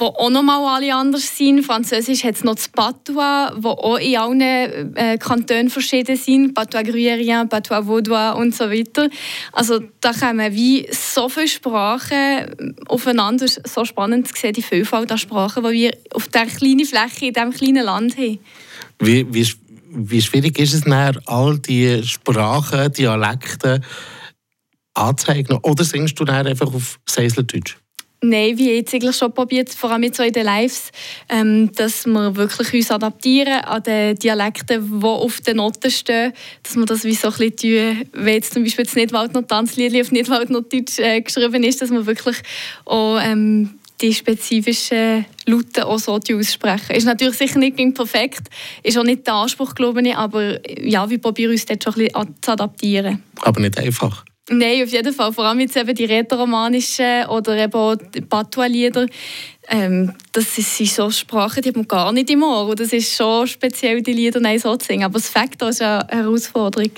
wo 0.01 0.07
auch 0.07 0.31
noch 0.31 0.43
mal 0.43 0.77
alle 0.77 0.95
anders 0.95 1.37
sind. 1.37 1.63
Französisch 1.63 2.25
hat 2.25 2.37
es 2.37 2.45
noch 2.45 2.55
das 2.55 2.69
Patois, 2.69 3.53
wo 3.57 3.71
auch 3.71 3.99
in 3.99 4.17
allen 4.17 4.41
äh, 4.97 5.19
Kantonen 5.19 5.71
verschieden 5.71 6.17
sind. 6.17 6.55
Patois 6.55 6.83
gruyérien, 6.83 7.49
Patois 7.49 7.87
vaudois 7.87 8.33
und 8.33 8.55
so 8.55 8.71
weiter. 8.71 9.09
Also 9.53 9.81
da 10.01 10.13
kommen 10.13 10.53
wie 10.55 10.89
so 10.91 11.29
viele 11.29 11.49
Sprachen 11.49 12.75
aufeinander. 12.89 13.45
Es 13.45 13.59
ist 13.59 13.75
so 13.75 13.85
spannend 13.85 14.29
zu 14.29 14.35
sehen, 14.35 14.55
die 14.55 14.63
Vielfalt 14.63 15.11
der 15.11 15.19
Sprachen, 15.19 15.63
die 15.65 15.73
wir 15.73 15.97
auf 16.15 16.29
dieser 16.29 16.47
kleinen 16.47 16.87
Fläche, 16.87 17.27
in 17.27 17.35
diesem 17.35 17.51
kleinen 17.53 17.85
Land 17.85 18.17
haben. 18.17 18.39
Wie, 18.99 19.27
wie, 19.33 19.47
wie 19.91 20.23
schwierig 20.23 20.59
ist 20.59 20.75
es 20.75 20.87
nachher, 20.87 21.21
all 21.27 21.59
diese 21.59 22.05
Sprachen, 22.05 22.93
Dialekte 22.93 23.81
anzuzeigen? 24.95 25.59
Oder 25.63 25.85
singst 25.85 26.19
du 26.19 26.25
dann 26.25 26.47
einfach 26.47 26.73
auf 26.73 26.99
Seiseldeutsch? 27.07 27.80
Nein, 28.23 28.59
wie 28.59 28.75
jetzt 28.75 28.95
eigentlich 28.95 29.17
schon 29.17 29.33
probiert, 29.33 29.71
vor 29.71 29.93
allem 29.93 30.03
jetzt 30.03 30.19
so 30.19 30.23
in 30.23 30.33
den 30.33 30.45
Lives, 30.45 30.91
ähm, 31.31 31.73
dass 31.73 32.05
wir 32.05 32.37
wirklich 32.37 32.75
uns 32.75 32.91
adaptieren 32.91 33.65
an 33.65 33.83
den 33.83 34.15
Dialekten, 34.17 35.01
die 35.01 35.07
auf 35.07 35.41
den 35.41 35.57
Noten 35.57 35.91
stehen, 35.91 36.35
dass 36.63 36.77
wir 36.77 36.85
das 36.85 37.05
wie 37.05 37.15
so 37.15 37.29
ein 37.29 37.35
bisschen 37.51 38.05
tun, 38.13 38.25
wie 38.25 38.31
jetzt 38.31 38.53
zum 38.53 38.63
Beispiel 38.63 38.85
das 38.85 38.95
Nidwaldner 38.95 39.47
Tanzlied 39.47 39.99
auf 39.99 40.13
Nidwaldner 40.13 40.61
Deutsch 40.61 40.99
äh, 40.99 41.23
geschrieben 41.23 41.63
ist, 41.63 41.81
dass 41.81 41.91
wir 41.91 42.05
wirklich 42.05 42.37
auch 42.85 43.19
ähm, 43.23 43.79
die 44.03 44.13
spezifischen 44.13 45.25
Laute 45.47 45.87
auch 45.87 45.99
so 45.99 46.15
aussprechen. 46.15 46.95
Ist 46.95 47.07
natürlich 47.07 47.39
sicher 47.39 47.59
nicht 47.59 47.77
perfekt, 47.95 48.49
ist 48.83 48.99
auch 48.99 49.05
nicht 49.05 49.27
der 49.27 49.35
Anspruch, 49.35 49.75
glaube 49.75 50.03
ich, 50.03 50.15
aber 50.15 50.59
ja, 50.79 51.09
wir 51.09 51.19
probieren 51.19 51.53
uns 51.53 51.65
dort 51.65 51.85
schon 51.85 51.95
ein 51.95 52.05
bisschen 52.05 52.35
zu 52.43 52.51
adaptieren. 52.51 53.23
Aber 53.41 53.61
nicht 53.61 53.79
einfach. 53.79 54.25
Nein, 54.53 54.83
auf 54.83 54.91
jeden 54.91 55.13
Fall. 55.15 55.33
Vor 55.33 55.45
allem 55.45 55.61
jetzt 55.61 55.77
eben 55.77 55.95
die 55.95 56.07
rätoromanischen 56.07 57.27
oder 57.29 57.57
eben 57.57 58.29
Patois-Lieder. 58.29 59.07
Ähm, 59.69 60.13
das 60.33 60.57
sind 60.57 60.89
so 60.89 61.09
Sprachen, 61.09 61.63
die 61.63 61.69
hat 61.69 61.77
man 61.77 61.87
gar 61.87 62.11
nicht 62.11 62.31
im 62.31 62.43
Ohr. 62.43 62.67
Und 62.67 62.81
das 62.81 62.93
ist 62.93 63.15
schon 63.15 63.47
speziell, 63.47 64.03
die 64.03 64.13
Lieder 64.13 64.41
so 64.59 64.77
zu 64.77 64.87
singen. 64.87 65.05
Aber 65.05 65.21
das 65.21 65.29
Fakt 65.29 65.63
ist 65.63 65.81
eine 65.81 66.05
Herausforderung. 66.09 66.91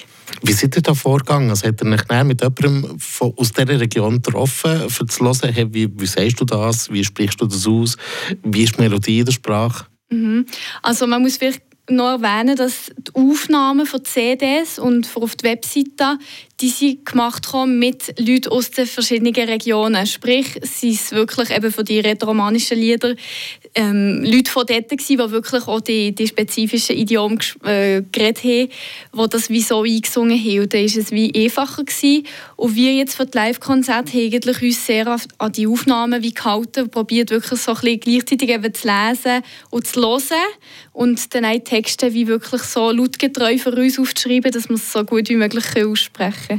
Wie 0.42 0.52
seid 0.52 0.76
ihr 0.76 0.82
da 0.82 0.94
vorgegangen? 0.94 1.50
Also, 1.50 1.68
hat 1.68 1.82
er 1.82 1.92
euch 1.92 2.24
mit 2.24 2.40
jemandem 2.40 2.98
von, 2.98 3.34
aus 3.36 3.52
dieser 3.52 3.78
Region 3.78 4.22
getroffen, 4.22 4.82
um 4.84 5.08
zu 5.08 5.22
hören, 5.22 5.52
hey, 5.52 5.66
wie, 5.74 5.88
wie 6.00 6.06
sagst 6.06 6.40
du 6.40 6.46
das, 6.46 6.90
wie 6.90 7.04
sprichst 7.04 7.38
du 7.38 7.46
das 7.46 7.66
aus, 7.66 7.98
wie 8.42 8.62
ist 8.62 8.78
die 8.78 8.80
Melodie 8.80 9.18
in 9.18 9.26
der 9.26 9.32
Sprache? 9.32 9.84
Mhm. 10.08 10.46
Also 10.80 11.06
man 11.06 11.20
muss 11.20 11.36
vielleicht 11.36 11.60
noch 11.90 12.22
erwähnen, 12.22 12.56
dass 12.56 12.90
die 12.96 13.14
Aufnahmen 13.14 13.86
von 13.86 14.04
CDs 14.04 14.78
und 14.78 15.08
auf 15.14 15.34
die 15.36 15.44
Webseite 15.44 16.18
die 16.62 16.68
sind 16.68 17.04
gemacht 17.04 17.48
mit 17.66 18.14
Leuten 18.20 18.48
aus 18.50 18.70
den 18.70 18.86
verschiedenen 18.86 19.34
Regionen. 19.34 20.06
Sprich, 20.06 20.60
sie 20.62 20.94
sind 20.94 21.12
wirklich 21.12 21.50
eben 21.50 21.72
von 21.72 21.84
den 21.84 22.04
rätoromanischen 22.04 22.78
Liedern 22.78 23.16
ähm, 23.74 24.22
Leute 24.22 24.50
von 24.50 24.66
dort 24.66 24.88
gewesen, 24.88 25.18
die 25.18 25.30
wirklich 25.32 25.66
auch 25.66 25.80
die, 25.80 26.14
die 26.14 26.28
spezifischen 26.28 26.96
Idiome 26.96 27.38
äh, 27.64 28.02
geredet 28.12 28.44
haben, 28.44 28.68
die 28.68 29.28
das 29.30 29.48
wie 29.48 29.62
so 29.62 29.82
eingesungen 29.82 30.38
haben. 30.38 30.60
Und 30.60 30.74
dann 30.74 30.80
war 30.80 30.98
es 30.98 31.10
wie 31.10 31.44
einfacher. 31.44 31.82
Gewesen. 31.82 32.26
Und 32.56 32.76
wir 32.76 32.92
jetzt 32.92 33.16
für 33.16 33.26
die 33.26 33.36
Live-Konzerte 33.36 34.12
haben 34.12 34.62
uns 34.62 34.86
sehr 34.86 35.16
an 35.38 35.52
die 35.52 35.66
Aufnahmen 35.66 36.22
wie 36.22 36.34
gehalten 36.34 36.84
und 36.84 36.90
probiert 36.92 37.30
wirklich 37.30 37.60
so 37.60 37.72
ein 37.72 37.80
bisschen 37.80 38.00
gleichzeitig 38.00 38.50
eben 38.50 38.74
zu 38.74 38.86
lesen 38.86 39.42
und 39.70 39.86
zu 39.86 40.00
hören 40.00 40.22
und 40.92 41.34
dann 41.34 41.44
auch 41.44 41.52
die 41.52 41.60
Texte 41.60 42.12
wie 42.12 42.26
wirklich 42.26 42.62
so 42.62 42.90
lautgetreu 42.90 43.58
für 43.58 43.74
uns 43.74 43.98
aufzuschreiben, 43.98 44.52
dass 44.52 44.68
wir 44.68 44.76
es 44.76 44.92
so 44.92 45.04
gut 45.04 45.28
wie 45.28 45.36
möglich 45.36 45.64
aussprechen 45.84 46.46
können. 46.46 46.51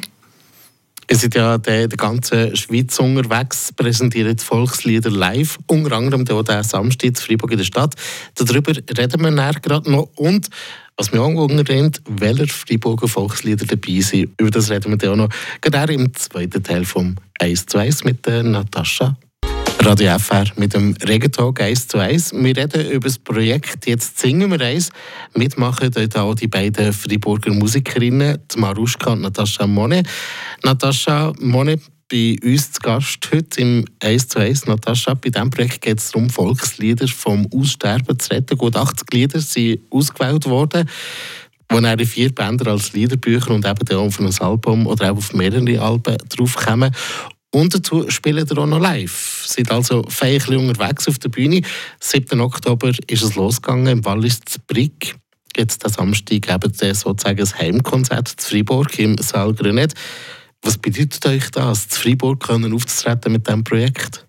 Ihr 1.09 1.17
seid 1.17 1.35
ja 1.35 1.55
in 1.55 1.61
der 1.63 1.87
ganzen 1.89 2.55
Schweiz 2.55 2.97
unterwegs, 2.99 3.73
präsentiert 3.73 4.41
Volkslieder 4.41 5.11
live, 5.11 5.59
unter 5.67 5.95
anderem 5.95 6.25
auch 6.29 6.43
diesen 6.43 6.63
Samstag 6.63 7.07
in 7.07 7.15
Freiburg 7.15 7.51
in 7.51 7.57
der 7.57 7.65
Stadt. 7.65 7.95
Darüber 8.35 8.73
reden 8.75 9.21
wir 9.21 9.31
nachher 9.31 9.59
gerade 9.59 9.91
noch. 9.91 10.09
Und 10.15 10.49
was 10.97 11.11
mich 11.11 11.21
auch 11.21 11.27
unterbringt, 11.27 12.01
welche 12.07 12.47
Freiburger 12.47 13.07
Volkslieder 13.07 13.65
dabei 13.65 13.99
sind, 14.01 14.31
über 14.39 14.51
das 14.51 14.69
reden 14.69 14.91
wir 14.91 14.97
dann 14.97 15.09
auch 15.11 15.15
noch. 15.15 15.29
Gerade 15.61 15.93
im 15.93 16.13
zweiten 16.13 16.63
Teil 16.63 16.85
vom 16.85 17.15
1 17.39 17.65
zu 17.65 17.77
1 17.79 18.03
mit 18.03 18.25
der 18.25 18.43
Natascha 18.43 19.17
Radio 19.85 20.17
FR 20.17 20.45
mit 20.55 20.73
dem 20.73 20.95
Regentalk 21.05 21.59
1 21.59 21.89
zu 21.89 21.97
1. 21.97 22.31
Wir 22.35 22.55
reden 22.55 22.89
über 22.89 23.09
das 23.09 23.19
Projekt 23.19 23.85
«Jetzt 23.85 24.17
singen 24.17 24.49
wir 24.49 24.61
eins». 24.61 24.91
Mitmachen 25.35 25.91
dort 25.91 26.15
auch 26.15 26.35
die 26.35 26.47
beiden 26.47 26.93
Freiburger 26.93 27.51
Musikerinnen, 27.51 28.39
Maruschka 28.55 29.11
und 29.11 29.21
Natascha 29.21 29.67
Monet. 29.67 30.07
Natascha 30.63 31.33
Monet 31.41 31.81
bei 32.09 32.37
uns 32.41 32.71
zu 32.71 32.79
Gast 32.79 33.29
heute 33.33 33.59
im 33.59 33.85
1 34.01 34.29
zu 34.29 34.39
1. 34.39 34.67
Natascha, 34.67 35.15
bei 35.15 35.29
diesem 35.29 35.49
Projekt 35.49 35.81
geht 35.81 35.99
es 35.99 36.11
darum, 36.11 36.29
Volkslieder 36.29 37.07
vom 37.09 37.45
Aussterben 37.53 38.17
zu 38.17 38.31
retten. 38.31 38.57
Gut 38.57 38.77
80 38.77 39.05
Lieder 39.11 39.41
sind 39.41 39.81
ausgewählt 39.91 40.45
worden 40.45 40.87
wo 41.69 41.79
dann 41.79 41.99
vier 42.05 42.33
Bänder 42.33 42.71
als 42.71 42.93
Liederbücher 42.93 43.51
und 43.51 43.65
eben 43.65 43.97
auch 43.97 44.05
auf 44.05 44.19
ein 44.19 44.31
Album 44.39 44.85
oder 44.85 45.11
auch 45.11 45.17
auf 45.17 45.33
mehrere 45.33 45.81
Alben 45.81 46.17
draufkommen. 46.29 46.93
Und 47.53 47.75
dazu 47.75 48.09
spielen 48.09 48.49
wir 48.49 48.57
auch 48.57 48.65
noch 48.65 48.79
live. 48.79 49.43
Sind 49.45 49.69
also 49.69 50.03
feierlich 50.09 50.57
unterwegs 50.57 51.07
auf 51.07 51.19
der 51.19 51.29
Bühne. 51.29 51.61
7. 51.99 52.41
Oktober 52.41 52.91
ist 53.07 53.21
es 53.21 53.35
losgegangen 53.35 53.99
im 53.99 54.05
Wallis 54.05 54.39
Brick. 54.65 55.15
Jetzt 55.55 55.85
am 55.85 55.91
Samstag 55.91 56.49
eben 56.51 56.73
sozusagen 56.73 57.37
das 57.37 57.55
Heimkonzert 57.55 58.27
zu 58.27 58.49
Freiburg 58.49 58.97
im 58.97 59.19
Saal 59.19 59.53
Grenet. 59.53 59.93
Was 60.63 60.79
bedeutet 60.79 61.23
euch 61.27 61.51
das, 61.51 61.89
zu 61.89 62.01
Freiburg 62.01 62.41
können 62.41 62.73
aufzutreten 62.73 63.31
mit 63.31 63.45
diesem 63.45 63.63
Projekt? 63.63 64.25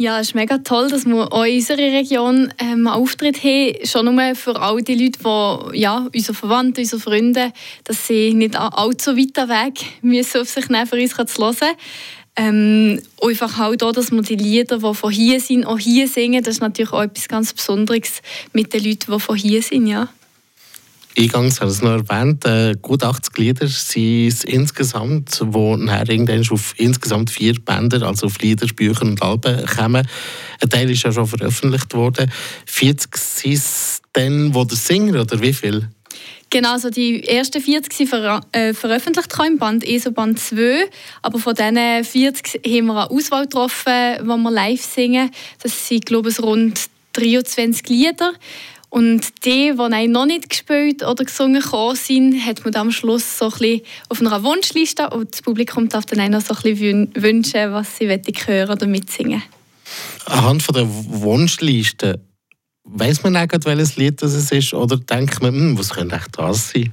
Ja, 0.00 0.20
es 0.20 0.28
ist 0.28 0.34
mega 0.36 0.58
toll, 0.58 0.88
dass 0.90 1.06
wir 1.06 1.32
auch 1.32 1.42
in 1.42 1.56
unserer 1.56 1.78
Region 1.78 2.54
ähm, 2.60 2.86
einen 2.86 2.86
Auftritt 2.86 3.42
haben. 3.42 3.84
Schon 3.84 4.14
nur 4.14 4.36
für 4.36 4.54
all 4.54 4.80
die 4.80 4.94
Leute, 4.94 5.18
die, 5.18 5.80
ja, 5.80 6.06
unsere 6.14 6.34
Verwandten, 6.34 6.82
unsere 6.82 7.02
Freunde, 7.02 7.52
dass 7.82 8.06
sie 8.06 8.32
nicht 8.32 8.54
allzu 8.54 9.16
weit 9.16 9.36
weg 9.48 9.84
müssen 10.02 10.42
auf 10.42 10.48
sich 10.48 10.68
nehmen, 10.68 10.86
für 10.86 10.94
uns 10.94 11.16
zu 11.16 11.42
hören. 11.42 11.74
Ähm, 12.40 13.02
einfach 13.20 13.56
halt 13.56 13.82
auch, 13.82 13.90
dass 13.90 14.12
wir 14.12 14.22
die 14.22 14.36
Lieder, 14.36 14.78
die 14.78 14.94
von 14.94 15.10
hier 15.10 15.40
sind, 15.40 15.66
auch 15.66 15.78
hier 15.78 16.06
singen. 16.06 16.44
Das 16.44 16.54
ist 16.54 16.60
natürlich 16.60 16.92
auch 16.92 17.02
etwas 17.02 17.26
ganz 17.26 17.52
Besonderes 17.52 18.22
mit 18.52 18.72
den 18.72 18.84
Leuten, 18.84 19.12
die 19.12 19.18
von 19.18 19.36
hier 19.36 19.60
sind, 19.60 19.88
ja. 19.88 20.08
Eingangs 21.18 21.60
habe 21.60 21.68
ich 21.68 21.78
es 21.78 21.82
noch 21.82 21.90
erwähnt, 22.08 22.44
äh, 22.44 22.76
gut 22.80 23.02
80 23.02 23.36
Lieder 23.38 23.66
sind 23.66 24.28
es 24.28 24.44
insgesamt, 24.44 25.40
die 25.40 25.76
nachher 25.78 26.08
irgendwann 26.08 26.48
auf 26.48 26.74
insgesamt 26.76 27.30
vier 27.30 27.54
Bänder, 27.54 28.06
also 28.06 28.26
auf 28.26 28.38
Lieder, 28.38 28.68
Bücher 28.68 29.02
und 29.02 29.20
Alben 29.20 29.66
kommen. 29.66 30.06
Ein 30.60 30.68
Teil 30.68 30.88
ist 30.90 31.02
ja 31.02 31.10
schon 31.10 31.26
veröffentlicht 31.26 31.92
worden. 31.92 32.30
40 32.66 33.16
sind 33.16 33.52
es 33.54 34.00
dann, 34.12 34.54
wo 34.54 34.62
der 34.62 34.76
Singer, 34.76 35.22
oder 35.22 35.40
wie 35.40 35.52
viel? 35.52 35.88
Genau, 36.50 36.72
also 36.72 36.88
die 36.88 37.24
ersten 37.24 37.60
40 37.60 37.92
sind 37.92 38.08
ver 38.08 38.40
äh, 38.52 38.72
veröffentlicht 38.72 39.32
im 39.46 39.58
Band 39.58 39.84
ESO 39.86 40.12
Band 40.12 40.40
2. 40.40 40.88
Aber 41.22 41.38
von 41.38 41.54
diesen 41.54 42.04
40 42.04 42.60
haben 42.64 42.86
wir 42.86 43.02
eine 43.02 43.10
Auswahl 43.10 43.42
getroffen, 43.42 44.16
die 44.20 44.26
wir 44.26 44.50
live 44.50 44.80
singen. 44.80 45.30
Das 45.62 45.88
sind, 45.88 46.06
glaube 46.06 46.30
ich, 46.30 46.40
rund 46.40 46.88
23 47.12 47.88
Lieder. 47.88 48.32
Und 48.90 49.44
die, 49.44 49.74
die 49.76 50.08
noch 50.08 50.24
nicht 50.24 50.48
gespielt 50.48 51.02
oder 51.02 51.24
gesungen 51.24 51.62
sind, 51.94 52.46
hat 52.46 52.64
man 52.64 52.74
am 52.76 52.90
Schluss 52.90 53.38
so 53.38 53.52
ein 53.60 53.82
auf 54.08 54.20
einer 54.20 54.42
Wunschliste 54.42 55.10
und 55.10 55.32
das 55.32 55.42
Publikum 55.42 55.90
darf 55.90 56.06
dann 56.06 56.20
auch 56.20 56.28
noch 56.28 56.40
so 56.40 56.54
ein 56.54 56.62
bisschen 56.62 57.12
wünschen, 57.14 57.72
was 57.72 57.98
sie 57.98 58.08
hören 58.08 58.70
oder 58.70 58.86
mitsingen. 58.86 59.42
Anhand 60.24 60.62
von 60.62 60.74
der 60.74 60.86
Wunschliste 60.88 62.20
Weiß 62.90 63.22
man 63.22 63.36
eigentlich, 63.36 63.64
welches 63.64 63.96
Lied 63.96 64.22
das 64.22 64.50
ist? 64.50 64.74
Oder 64.74 64.96
denkt 64.96 65.42
man, 65.42 65.54
hm, 65.54 65.78
was 65.78 65.90
könnte 65.90 66.16
echt 66.16 66.38
das 66.38 66.70
sein? 66.70 66.92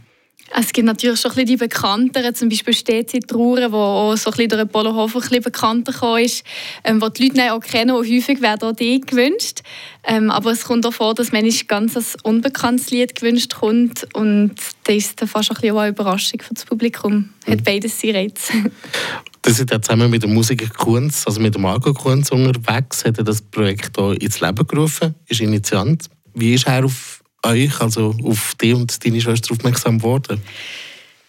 Es 0.57 0.71
gibt 0.71 0.85
natürlich 0.85 1.19
schon 1.19 1.31
ein 1.31 1.35
bisschen 1.35 1.47
die 1.47 1.57
bekannteren, 1.57 2.35
zum 2.35 2.49
Beispiel 2.49 2.73
«Steht 2.73 3.09
sie 3.09 3.19
Trauer», 3.19 3.71
wo 3.71 3.77
auch 3.77 4.15
so 4.15 4.29
ein 4.29 4.37
bisschen 4.37 4.49
durch 4.49 4.71
Polo 4.71 4.93
Hofer 4.93 5.17
ein 5.17 5.21
bisschen 5.21 5.43
bekannter 5.43 6.19
ist, 6.19 6.45
ähm, 6.83 7.01
wo 7.01 7.09
die 7.09 7.27
Leute 7.27 7.51
auch 7.51 7.59
kennen 7.59 7.91
und 7.91 8.07
häufig 8.07 8.41
werden 8.41 8.69
auch 8.69 8.75
die 8.75 9.01
gewünscht. 9.01 9.61
Ähm, 10.03 10.29
aber 10.29 10.51
es 10.51 10.63
kommt 10.63 10.85
auch 10.85 10.93
vor, 10.93 11.15
dass 11.15 11.31
manchmal 11.31 11.81
ganz 11.81 11.97
ein 11.97 12.21
unbekanntes 12.23 12.91
Lied 12.91 13.15
gewünscht 13.15 13.55
kommt 13.55 14.07
und 14.13 14.55
das 14.83 14.95
ist 14.95 15.21
dann 15.21 15.27
fast 15.27 15.49
ein 15.49 15.55
bisschen 15.55 15.77
eine 15.77 15.89
Überraschung 15.89 16.41
für 16.41 16.53
das 16.53 16.63
Publikum. 16.63 17.31
Hat 17.47 17.63
beides 17.63 17.99
seinen 17.99 18.15
Reiz. 18.15 18.51
Das 19.45 19.59
ist 19.59 19.69
ja 19.69 19.79
zusammen 19.79 20.09
mit 20.09 20.23
dem 20.23 20.33
Musiker 20.33 20.67
Kunz, 20.67 21.27
also 21.27 21.39
mit 21.39 21.53
dem 21.53 21.61
Marco 21.61 21.93
Kunz 21.93 22.31
unterwegs, 22.31 23.05
hat 23.05 23.19
er 23.19 23.23
das 23.23 23.43
Projekt 23.43 23.95
hier 23.95 24.19
ins 24.19 24.39
Leben 24.39 24.65
gerufen, 24.65 25.13
ist 25.27 25.39
Initiant. 25.39 26.09
Wie 26.33 26.55
ist 26.55 26.65
er 26.65 26.83
auf 26.83 27.23
euch, 27.43 27.79
also 27.79 28.15
auf 28.23 28.55
dich 28.55 28.73
und 28.73 29.05
deine 29.05 29.21
Schwester 29.21 29.53
aufmerksam 29.53 29.99
geworden? 29.99 30.41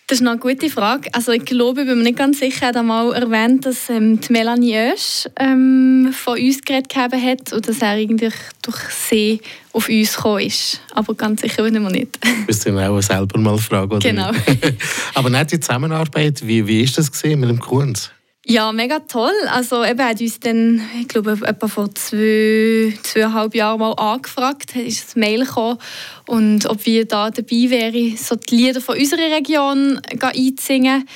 Das 0.08 0.20
ist 0.20 0.26
eine 0.26 0.38
gute 0.38 0.70
Frage. 0.70 1.12
Also 1.14 1.32
ich 1.32 1.44
glaube, 1.44 1.80
ich 1.80 1.88
bin 1.88 1.98
mir 1.98 2.04
nicht 2.04 2.16
ganz 2.16 2.38
sicher, 2.38 2.68
hat 2.68 2.76
einmal 2.76 3.12
erwähnt, 3.12 3.66
dass 3.66 3.90
ähm, 3.90 4.20
die 4.20 4.32
Melanie 4.32 4.76
Oesch 4.76 5.28
ähm, 5.34 6.12
von 6.12 6.38
uns 6.38 6.62
geredet 6.62 6.94
hat 6.94 7.52
und 7.52 7.68
dass 7.68 7.82
er 7.82 7.88
eigentlich 7.88 8.34
durch 8.62 8.78
sie 8.90 9.40
auf 9.72 9.88
uns 9.88 10.14
gekommen 10.14 10.42
ist. 10.42 10.80
Aber 10.94 11.12
ganz 11.14 11.40
sicher 11.40 11.66
ich 11.66 11.72
mir 11.72 11.90
nicht. 11.90 12.20
Müsst 12.46 12.64
ihr 12.66 12.88
auch 12.88 13.00
selber 13.00 13.40
mal 13.40 13.58
fragen. 13.58 13.94
Oder? 13.94 14.08
Genau. 14.08 14.30
Aber 15.14 15.28
nicht 15.28 15.50
die 15.50 15.58
Zusammenarbeit, 15.58 16.46
wie, 16.46 16.64
wie 16.68 16.82
ist 16.82 16.96
das 16.96 17.10
mit 17.24 17.50
dem 17.50 17.58
Kunz? 17.58 18.12
Ja, 18.48 18.70
mega 18.70 19.00
toll. 19.00 19.34
Also 19.48 19.84
eben 19.84 20.04
hat 20.04 20.20
uns 20.20 20.38
dann, 20.38 20.80
ich 21.00 21.08
glaube, 21.08 21.36
etwa 21.42 21.66
vor 21.66 21.92
zwei, 21.96 22.96
zweieinhalb 23.02 23.56
Jahren 23.56 23.80
mal 23.80 23.94
angefragt, 23.94 24.76
ist 24.76 25.16
ein 25.16 25.20
Mail 25.20 25.44
gekommen 25.44 25.78
und 26.28 26.64
ob 26.66 26.86
wir 26.86 27.08
da 27.08 27.32
dabei 27.32 27.70
wären, 27.70 28.16
so 28.16 28.36
die 28.36 28.54
Lieder 28.54 28.80
von 28.80 28.96
unserer 28.96 29.34
Region 29.34 30.00
einzusingen. 30.20 31.08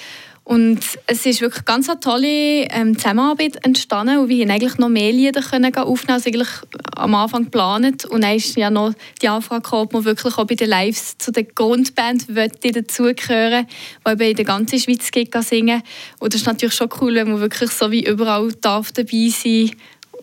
Und 0.44 0.80
es 1.06 1.26
ist 1.26 1.40
wirklich 1.40 1.64
ganz 1.64 1.88
eine 1.88 2.00
tolle 2.00 2.64
ähm, 2.70 2.96
Zusammenarbeit 2.96 3.64
entstanden 3.64 4.18
und 4.18 4.28
wir 4.28 4.42
haben 4.42 4.50
eigentlich 4.50 4.78
noch 4.78 4.88
mehr 4.88 5.12
Lieder 5.12 5.42
können 5.42 5.72
aufnehmen 5.76 6.16
als 6.16 6.26
eigentlich 6.26 6.48
am 6.96 7.14
Anfang 7.14 7.44
geplant. 7.44 8.04
Und 8.06 8.22
dann 8.22 8.34
ist 8.34 8.56
ja 8.56 8.68
noch 8.68 8.92
die 9.22 9.28
Anfrage 9.28 9.62
gekommen, 9.62 9.82
ob 9.82 9.92
man 9.92 10.04
wirklich 10.04 10.36
auch 10.36 10.46
bei 10.46 10.56
den 10.56 10.70
Lives 10.70 11.18
zu 11.18 11.30
der 11.30 11.44
Grundband 11.44 12.26
dazugehören 12.28 13.66
die 14.06 14.10
eben 14.10 14.22
in 14.22 14.36
der 14.36 14.44
ganzen 14.44 14.80
Schweiz 14.80 15.08
singen. 15.48 15.82
Und 16.18 16.34
das 16.34 16.40
ist 16.40 16.46
natürlich 16.46 16.74
schon 16.74 16.88
cool, 17.00 17.14
wenn 17.14 17.30
man 17.30 17.40
wirklich 17.40 17.70
so 17.70 17.90
wie 17.92 18.04
überall 18.04 18.50
darf 18.60 18.90
dabei 18.90 19.28
sein 19.28 19.70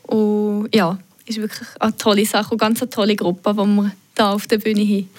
Und 0.07 0.69
ja, 0.75 0.97
ist 1.25 1.39
wirklich 1.39 1.67
eine 1.79 1.95
tolle 1.95 2.25
Sache 2.25 2.51
und 2.51 2.57
ganz 2.57 2.81
eine 2.81 2.89
tolle 2.89 3.15
Gruppe, 3.15 3.53
die 3.53 3.59
wir 3.59 3.91
hier 4.15 4.27
auf 4.27 4.47
der 4.47 4.57
Bühne 4.57 4.81
haben. 4.81 5.09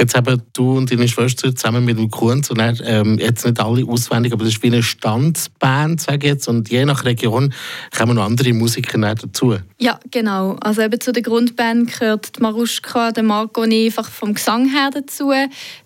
Jetzt 0.00 0.14
haben 0.14 0.42
du 0.54 0.78
und 0.78 0.90
deine 0.90 1.06
Schwester 1.08 1.54
zusammen 1.54 1.84
mit 1.84 1.98
dem 1.98 2.10
Kunz, 2.10 2.48
und 2.48 2.56
dann, 2.56 2.78
ähm, 2.84 3.18
jetzt 3.18 3.44
nicht 3.44 3.60
alle 3.60 3.86
auswendig, 3.86 4.32
aber 4.32 4.44
das 4.44 4.54
ist 4.54 4.62
wie 4.62 4.68
eine 4.68 4.82
Standsband, 4.82 6.00
sage 6.00 6.26
jetzt, 6.26 6.48
und 6.48 6.70
je 6.70 6.86
nach 6.86 7.04
Region 7.04 7.52
kommen 7.94 8.16
noch 8.16 8.24
andere 8.24 8.54
Musiker 8.54 8.98
dazu. 8.98 9.58
Ja, 9.78 10.00
genau. 10.10 10.56
Also 10.62 10.80
eben 10.80 10.98
zu 10.98 11.12
der 11.12 11.22
Grundband 11.22 11.92
gehört 11.92 12.38
die 12.38 12.40
Maruschka, 12.40 13.12
der 13.12 13.24
Marco 13.24 13.60
einfach 13.60 14.08
vom 14.08 14.32
Gesang 14.32 14.70
her 14.70 14.88
dazu. 14.90 15.32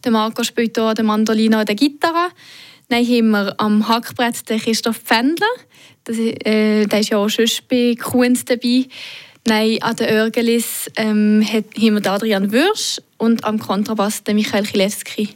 Der 0.05 0.13
Marco 0.13 0.45
spielt 0.45 0.77
hier 0.77 0.95
der 0.95 1.05
Mandolina 1.05 1.59
und 1.59 1.69
der 1.69 1.75
Gitarre. 1.75 2.29
Dann 2.91 3.05
haben 3.05 3.31
wir 3.31 3.55
am 3.59 3.89
Hackbrett 3.89 4.49
den 4.49 4.61
Christoph 4.61 4.99
Pfändler. 4.99 5.47
Das, 6.05 6.17
äh, 6.19 6.87
der 6.87 7.01
ist 7.01 7.09
ja 7.09 7.19
auch 7.19 7.29
schon 7.29 7.47
bei 7.69 7.97
Kunst 8.01 8.49
dabei. 8.49 8.87
Nein, 9.47 9.77
an 9.83 9.95
den 9.97 10.09
Örgelis 10.09 10.91
ähm, 10.97 11.47
haben 11.47 12.03
wir 12.03 12.11
Adrian 12.11 12.51
Würsch 12.51 12.99
und 13.19 13.45
am 13.45 13.59
Kontrabass 13.59 14.25
den 14.25 14.37
Michael 14.37 14.65
Chilewski. 14.65 15.29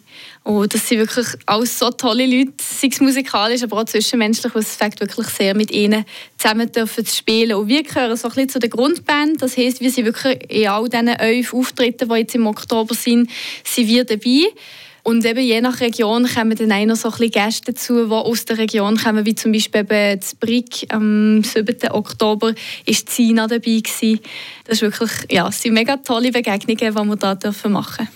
Und 0.44 0.72
das 0.72 0.88
sind 0.88 1.00
wirklich 1.00 1.26
alles 1.44 1.78
so 1.78 1.90
tolle 1.90 2.24
Leute, 2.24 2.52
sei 2.58 2.88
es 2.90 3.00
musikalisch, 3.00 3.62
aber 3.62 3.82
auch 3.82 3.84
zwischenmenschlich, 3.84 4.54
es 4.54 4.76
fängt 4.76 4.98
wirklich 5.00 5.26
sehr 5.26 5.54
mit 5.54 5.70
ihnen 5.70 6.06
zusammen 6.38 6.72
dürfen 6.72 7.04
zu 7.04 7.14
spielen. 7.14 7.54
Und 7.54 7.68
wir 7.68 7.82
gehören 7.82 8.16
so 8.16 8.28
ein 8.28 8.34
bisschen 8.34 8.48
zu 8.48 8.58
der 8.60 8.70
Grundband, 8.70 9.42
das 9.42 9.58
heisst, 9.58 9.82
wir 9.82 9.90
sind 9.90 10.06
wirklich 10.06 10.38
in 10.50 10.68
all 10.68 10.88
diesen 10.88 11.08
elf 11.08 11.52
Auftritten, 11.52 12.08
die 12.08 12.14
jetzt 12.14 12.34
im 12.34 12.46
Oktober 12.46 12.94
sind, 12.94 13.28
sind 13.62 13.88
wir 13.88 14.04
dabei. 14.04 14.46
Und 15.08 15.24
eben 15.24 15.40
je 15.40 15.62
nach 15.62 15.80
Region 15.80 16.26
kommen 16.26 16.54
dann 16.54 16.70
auch 16.70 16.84
noch 16.84 16.96
so 16.96 17.08
ein 17.08 17.12
bisschen 17.12 17.30
Gäste 17.30 17.72
dazu, 17.72 18.04
die 18.08 18.12
aus 18.12 18.44
der 18.44 18.58
Region 18.58 18.98
kommen, 18.98 19.24
wie 19.24 19.34
zum 19.34 19.52
Beispiel 19.52 19.80
eben 19.80 20.20
das 20.20 20.34
Brick 20.34 20.84
am 20.90 21.42
7. 21.42 21.92
Oktober 21.92 22.52
ist 22.84 23.08
Zina 23.08 23.46
dabei 23.46 23.80
gewesen. 23.80 24.20
Das 24.66 24.74
ist 24.74 24.82
wirklich, 24.82 25.10
ja, 25.30 25.48
es 25.48 25.62
sind 25.62 25.72
mega 25.72 25.96
tolle 25.96 26.30
Begegnungen, 26.30 26.76
die 26.94 27.22
wir 27.22 27.34
dürfen 27.36 27.72
machen 27.72 28.06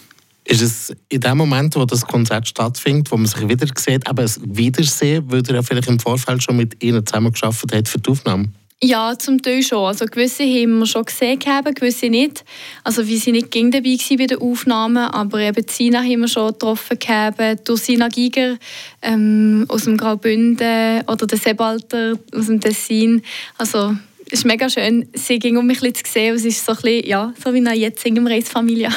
ist 0.44 0.60
es 0.60 0.92
in 1.08 1.20
dem 1.20 1.38
Moment, 1.38 1.76
wo 1.76 1.84
das 1.84 2.04
Konzert 2.04 2.48
stattfindet, 2.48 3.10
wo 3.12 3.16
man 3.16 3.26
sich 3.26 3.48
wieder 3.48 3.66
sieht, 3.76 4.06
aber 4.08 4.22
ein 4.24 4.32
Wiedersehen, 4.44 5.24
weil 5.30 5.42
ihr 5.48 5.54
ja 5.54 5.62
vielleicht 5.62 5.88
im 5.88 6.00
Vorfeld 6.00 6.42
schon 6.42 6.56
mit 6.56 6.82
ihnen 6.82 7.06
zusammen 7.06 7.32
geschafft 7.32 7.64
habt 7.72 7.88
für 7.88 8.00
die 8.00 8.10
Aufnahme? 8.10 8.48
Ja, 8.84 9.16
zum 9.16 9.40
Teil 9.40 9.62
schon. 9.62 9.86
Also 9.86 10.06
gewisse 10.06 10.42
haben 10.42 10.80
wir 10.80 10.86
schon 10.86 11.04
gesehen, 11.04 11.38
gewisse 11.38 12.06
nicht. 12.06 12.44
Also 12.82 13.06
wir 13.06 13.16
sind 13.16 13.34
nicht 13.34 13.52
gegen 13.52 13.70
dabei 13.70 13.96
bei 14.18 14.26
den 14.26 14.40
Aufnahmen, 14.40 15.04
aber 15.04 15.38
eben 15.38 15.64
Sina 15.68 16.00
haben 16.00 16.22
wir 16.22 16.26
schon 16.26 16.48
getroffen 16.48 16.98
gehabt, 16.98 17.68
Sina 17.76 18.08
Giger 18.08 18.56
ähm, 19.00 19.66
aus 19.68 19.84
dem 19.84 19.96
Graubünden 19.96 21.02
oder 21.06 21.26
der 21.28 21.38
Sebalter 21.38 22.18
aus 22.34 22.46
dem 22.46 22.60
Tessin. 22.60 23.22
Also 23.56 23.94
es 24.32 24.38
ist 24.38 24.44
mega 24.46 24.70
schön, 24.70 25.06
sie 25.12 25.38
ging 25.38 25.58
um 25.58 25.66
mich 25.66 25.80
zu 25.80 25.92
sehen. 26.10 26.34
Es 26.34 26.46
ist 26.46 26.64
so, 26.64 26.72
ein 26.72 26.78
bisschen, 26.80 27.06
ja, 27.06 27.34
so 27.42 27.52
wie 27.52 27.58
eine 27.58 27.74
jetzt 27.74 28.02
singen 28.02 28.26
wir 28.26 28.34
als 28.34 28.48
Familie. 28.48 28.88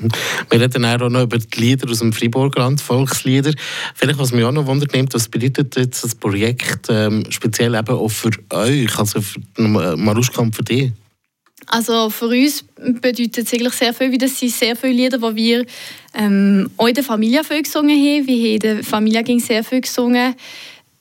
wir 0.50 0.60
reden 0.60 0.84
auch 0.84 1.08
noch 1.08 1.22
über 1.22 1.36
die 1.36 1.60
Lieder 1.60 1.90
aus 1.90 1.98
dem 1.98 2.12
Fribourgland, 2.12 2.80
Volkslieder. 2.80 3.52
Vielleicht, 3.96 4.20
was 4.20 4.30
mich 4.30 4.44
auch 4.44 4.52
noch 4.52 4.66
wundert 4.66 4.94
nimmt, 4.94 5.12
was 5.12 5.28
bedeutet 5.28 5.74
jetzt 5.74 6.04
das 6.04 6.14
Projekt 6.14 6.86
ähm, 6.90 7.24
speziell 7.30 7.74
eben 7.74 7.88
auch 7.88 8.08
für 8.08 8.30
euch, 8.50 8.96
also 8.96 9.20
für 9.20 9.40
Maruschka 9.58 10.42
und 10.42 10.54
für 10.54 10.62
dich? 10.62 10.92
Also 11.66 12.08
für 12.08 12.28
uns 12.28 12.64
bedeutet 12.76 13.38
es 13.38 13.52
eigentlich 13.52 13.72
sehr 13.72 13.94
viel, 13.94 14.12
weil 14.12 14.18
das 14.18 14.38
sind 14.38 14.52
sehr 14.52 14.76
viele 14.76 14.92
Lieder, 14.92 15.18
die 15.18 15.36
wir 15.36 15.66
ähm, 16.14 16.70
auch 16.76 16.86
in 16.86 16.94
der 16.94 17.02
Familie 17.02 17.42
viel 17.42 17.62
gesungen 17.62 17.96
haben. 17.96 18.26
Wir 18.28 18.36
haben 18.36 18.52
in 18.52 18.58
der 18.60 18.84
Familie 18.84 19.24
ging 19.24 19.40
sehr 19.40 19.64
viel 19.64 19.80
gesungen 19.80 20.36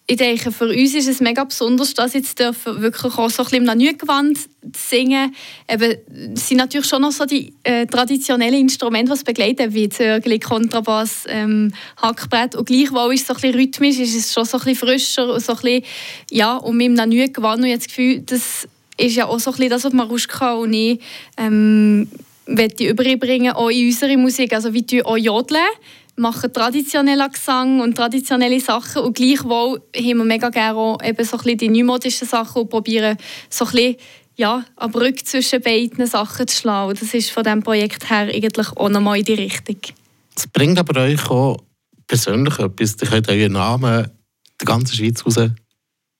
ich 0.05 0.17
denke, 0.17 0.51
für 0.51 0.67
uns 0.67 0.93
ist 0.93 1.07
es 1.07 1.21
mega 1.21 1.45
besonders, 1.45 1.93
dass 1.93 2.13
jetzt 2.13 2.37
dürfen 2.37 2.81
wirklich 2.81 3.13
auch 3.17 3.29
so 3.29 3.43
ein 3.43 3.45
bisschen 3.45 3.57
im 3.59 3.63
Nanügewand 3.63 4.37
singen. 4.75 5.33
Eben, 5.69 5.95
es 6.35 6.49
sind 6.49 6.57
natürlich 6.57 6.87
schon 6.87 7.01
noch 7.01 7.13
so 7.13 7.25
die 7.25 7.53
äh, 7.63 7.85
traditionellen 7.85 8.59
Instrumente, 8.59 9.13
die 9.13 9.23
begleiten, 9.23 9.73
wie 9.73 9.87
Zörgli, 9.87 10.39
Kontrabass, 10.39 11.23
ähm, 11.27 11.73
Hackbrett. 11.97 12.55
Und 12.55 12.65
gleichwohl 12.65 13.13
ist 13.13 13.21
es 13.21 13.27
so 13.27 13.33
ein 13.33 13.41
bisschen 13.41 13.59
rhythmisch, 13.59 13.99
ist 13.99 14.15
es 14.15 14.33
schon 14.33 14.43
so 14.43 14.57
ein 14.57 14.65
bisschen 14.65 14.87
frischer. 14.87 15.39
So 15.39 15.53
ein 15.53 15.59
bisschen, 15.59 15.83
ja, 16.31 16.57
und 16.57 16.75
mit 16.75 16.87
dem 16.87 16.95
Nanügewand 16.95 17.63
und 17.63 17.69
jetzt 17.69 17.87
das 17.87 17.95
Gefühl, 17.95 18.23
das 18.25 18.67
ist 18.97 19.15
ja 19.15 19.27
auch 19.27 19.39
so 19.39 19.51
ein 19.51 19.55
bisschen 19.55 19.69
das, 19.69 19.85
was 19.85 19.93
Maruschka 19.93 20.53
und 20.55 20.73
ich 20.73 20.99
ähm, 21.37 22.09
überbringen, 22.45 23.53
auch 23.53 23.69
in 23.69 23.87
unserer 23.87 24.17
Musik. 24.17 24.53
Also 24.53 24.73
wie 24.73 25.03
auch 25.03 25.17
jodeln 25.17 25.61
machen 26.15 26.53
traditionellen 26.53 27.31
Gesang 27.31 27.81
und 27.81 27.95
traditionelle 27.95 28.59
Sachen 28.59 29.01
und 29.01 29.15
gleichwohl 29.15 29.81
haben 29.95 30.17
wir 30.17 30.25
mega 30.25 30.49
gerne 30.49 30.77
auch 30.77 31.03
eben 31.03 31.25
so 31.25 31.37
ein 31.37 31.57
die 31.57 31.69
neumodischen 31.69 32.27
Sachen 32.27 32.63
und 32.63 32.69
probieren 32.69 33.17
so 33.49 33.65
ein 33.65 33.71
bisschen 33.71 33.95
ja, 34.35 34.65
eine 34.75 34.91
Brücke 34.91 35.23
zwischen 35.23 35.61
beiden 35.61 36.07
Sachen 36.07 36.47
zu 36.47 36.57
schlagen. 36.57 36.97
Das 36.99 37.13
ist 37.13 37.31
von 37.31 37.43
diesem 37.43 37.61
Projekt 37.61 38.09
her 38.09 38.29
eigentlich 38.33 38.67
auch 38.75 38.89
nochmal 38.89 39.19
in 39.19 39.25
die 39.25 39.33
Richtung. 39.33 39.77
Es 40.35 40.47
bringt 40.47 40.79
aber 40.79 41.01
euch 41.01 41.29
auch 41.29 41.57
persönlich 42.07 42.57
etwas. 42.57 42.95
Ihr 43.01 43.07
könnt 43.07 43.29
euren 43.29 43.53
Namen 43.53 44.09
der 44.59 44.65
ganzen 44.65 44.95
Schweiz 44.95 45.25
raus 45.25 45.51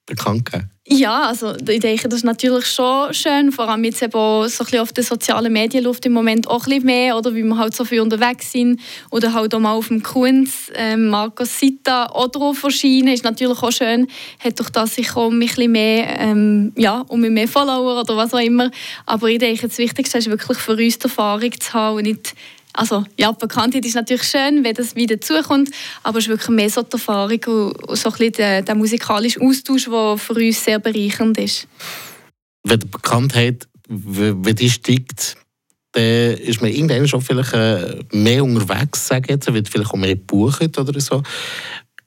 bekannt 0.05 0.51
geben. 0.51 0.72
Ja, 0.85 1.27
also 1.29 1.55
ich 1.55 1.79
denke, 1.79 2.09
das 2.09 2.19
ist 2.19 2.25
natürlich 2.25 2.65
schon 2.65 3.13
schön, 3.13 3.53
vor 3.53 3.69
allem 3.69 3.85
jetzt 3.85 4.03
eben 4.03 4.11
so 4.11 4.41
ein 4.41 4.43
bisschen 4.65 4.79
auf 4.79 4.91
den 4.91 5.05
sozialen 5.05 5.53
Medien 5.53 5.85
läuft 5.85 6.05
im 6.05 6.11
Moment 6.11 6.45
auch 6.45 6.65
ein 6.67 6.71
bisschen 6.71 6.85
mehr, 6.85 7.15
oder, 7.15 7.33
wie 7.33 7.41
wir 7.41 7.57
halt 7.57 7.73
so 7.73 7.85
viel 7.85 8.01
unterwegs 8.01 8.51
sind 8.51 8.81
oder 9.09 9.31
halt 9.31 9.55
auch 9.55 9.59
mal 9.59 9.71
auf 9.71 9.87
dem 9.87 10.03
Kunz, 10.03 10.69
ähm, 10.75 11.07
Marcos 11.07 11.57
Sita 11.57 12.07
auch 12.07 12.27
drauf 12.27 12.61
erscheinen, 12.63 13.13
ist 13.13 13.23
natürlich 13.23 13.63
auch 13.63 13.71
schön, 13.71 14.07
hat 14.43 14.59
durch 14.59 14.71
das 14.71 14.95
sich 14.95 15.15
auch 15.15 15.31
ein 15.31 15.39
bisschen 15.39 15.71
mehr, 15.71 16.19
ähm, 16.19 16.73
ja, 16.75 17.05
um 17.07 17.21
mehr 17.21 17.47
Follower 17.47 18.01
oder 18.01 18.17
was 18.17 18.33
auch 18.33 18.39
immer, 18.39 18.69
aber 19.05 19.29
ich 19.29 19.39
denke, 19.39 19.69
das 19.69 19.77
Wichtigste 19.77 20.17
ist 20.17 20.29
wirklich 20.29 20.57
für 20.57 20.73
uns 20.73 20.99
die 20.99 21.03
Erfahrung 21.05 21.51
zu 21.61 21.73
haben 21.73 21.95
und 21.95 22.03
nicht 22.03 22.35
also 22.73 23.05
ja, 23.17 23.31
Bekanntheit 23.31 23.85
ist 23.85 23.95
natürlich 23.95 24.23
schön, 24.23 24.63
wenn 24.63 24.73
das 24.73 24.95
wieder 24.95 25.21
zukommt, 25.21 25.69
aber 26.01 26.17
es 26.17 26.25
ist 26.25 26.29
wirklich 26.29 26.49
mehr 26.49 26.69
so 26.69 26.81
die 26.81 26.93
Erfahrung 26.93 27.39
und 27.45 27.97
so 27.97 28.09
ein 28.09 28.15
bisschen 28.17 28.31
der, 28.33 28.61
der 28.63 28.75
musikalische 28.75 29.41
Austausch, 29.41 29.85
der 29.85 30.17
für 30.17 30.33
uns 30.33 30.63
sehr 30.63 30.79
bereichernd 30.79 31.37
ist. 31.37 31.67
Wenn 32.63 32.79
die 32.79 32.87
Bekanntheit, 32.87 33.67
wenn 33.87 34.55
die 34.55 34.69
steigt, 34.69 35.37
dann 35.91 36.37
ist 36.37 36.61
man 36.61 36.71
irgendwann 36.71 37.07
schon 37.07 37.21
vielleicht 37.21 37.53
äh, 37.53 37.99
mehr 38.11 38.43
unterwegs, 38.43 39.07
sage 39.07 39.33
jetzt, 39.33 39.53
wird 39.53 39.69
vielleicht 39.69 39.91
auch 39.91 39.95
mehr 39.95 40.15
gebucht 40.15 40.77
oder 40.77 40.99
so. 40.99 41.21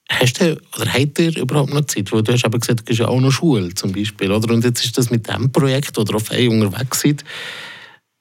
Hast 0.09 0.41
du 0.41 0.57
oder 0.77 0.93
habt 0.93 1.19
ihr 1.19 1.37
überhaupt 1.37 1.73
noch 1.73 1.85
Zeit? 1.87 2.13
Weil 2.13 2.23
du 2.23 2.33
hast 2.33 2.45
eben 2.45 2.61
gesagt, 2.61 2.81
du 2.81 2.85
gehst 2.85 3.01
ja 3.01 3.09
auch 3.09 3.21
noch 3.21 3.31
Schule 3.33 3.75
zum 3.75 3.93
Beispiel, 3.93 4.31
oder? 4.31 4.53
Und 4.53 4.65
jetzt 4.65 4.85
ist 4.85 4.97
das 4.99 5.11
mit 5.11 5.27
diesem 5.27 5.51
Projekt, 5.51 5.99
oder 5.99 6.17
auf 6.17 6.31
unterwegs 6.31 7.01
seid. 7.01 7.25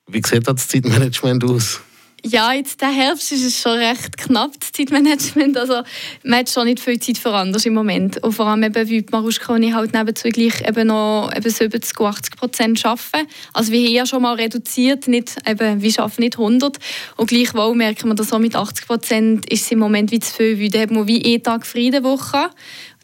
Wie 0.08 0.22
sieht 0.26 0.48
das 0.48 0.68
Zeitmanagement 0.68 1.44
aus? 1.44 1.82
Ja, 2.28 2.54
jetzt 2.54 2.82
der 2.82 2.90
Herbst 2.90 3.32
ist 3.34 3.46
es 3.46 3.62
schon 3.62 3.78
recht 3.78 4.18
knapp, 4.18 4.60
das 4.60 4.72
Zeitmanagement. 4.72 5.56
Also, 5.58 5.84
man 6.24 6.40
hat 6.40 6.50
schon 6.50 6.66
nicht 6.66 6.80
viel 6.80 7.00
Zeit 7.00 7.20
für 7.20 7.32
anders 7.32 7.68
im 7.68 7.76
Moment. 7.76 8.18
Und 8.24 8.32
vor 8.32 8.48
allem 8.48 8.64
eben, 8.64 8.90
wie 8.90 9.06
Maruschka 9.12 9.54
und 9.54 9.62
ich 9.62 9.76
halt 9.76 9.94
nebenzu 9.94 10.30
gleich 10.30 10.68
eben 10.68 10.88
noch 10.88 11.30
eben 11.36 11.48
70, 11.48 12.02
80 12.02 12.36
Prozent 12.36 12.84
arbeiten. 12.84 13.30
Also 13.54 13.72
wir 13.72 13.86
haben 13.86 13.94
ja 13.94 14.06
schon 14.08 14.24
mal 14.24 14.34
reduziert, 14.34 15.08
nicht, 15.08 15.36
eben, 15.48 15.84
wir 15.84 16.00
arbeiten 16.00 16.22
nicht 16.24 16.40
100. 16.40 16.78
Und 17.16 17.30
gleichwohl 17.30 17.76
merken 17.76 18.10
wir, 18.10 18.16
dass 18.16 18.30
so 18.30 18.40
mit 18.40 18.56
80 18.56 18.88
Prozent 18.88 19.52
ist 19.52 19.66
es 19.66 19.72
im 19.72 19.78
Moment 19.78 20.12
wie 20.12 20.20
zu 20.20 20.34
viel, 20.34 20.60
weil 20.60 20.70
dann 20.70 20.82
hat 20.82 20.92
man 20.92 21.08
wie 21.08 21.24
einen 21.24 21.44
Tag 21.44 21.68
Friedenwoche. 21.68 22.50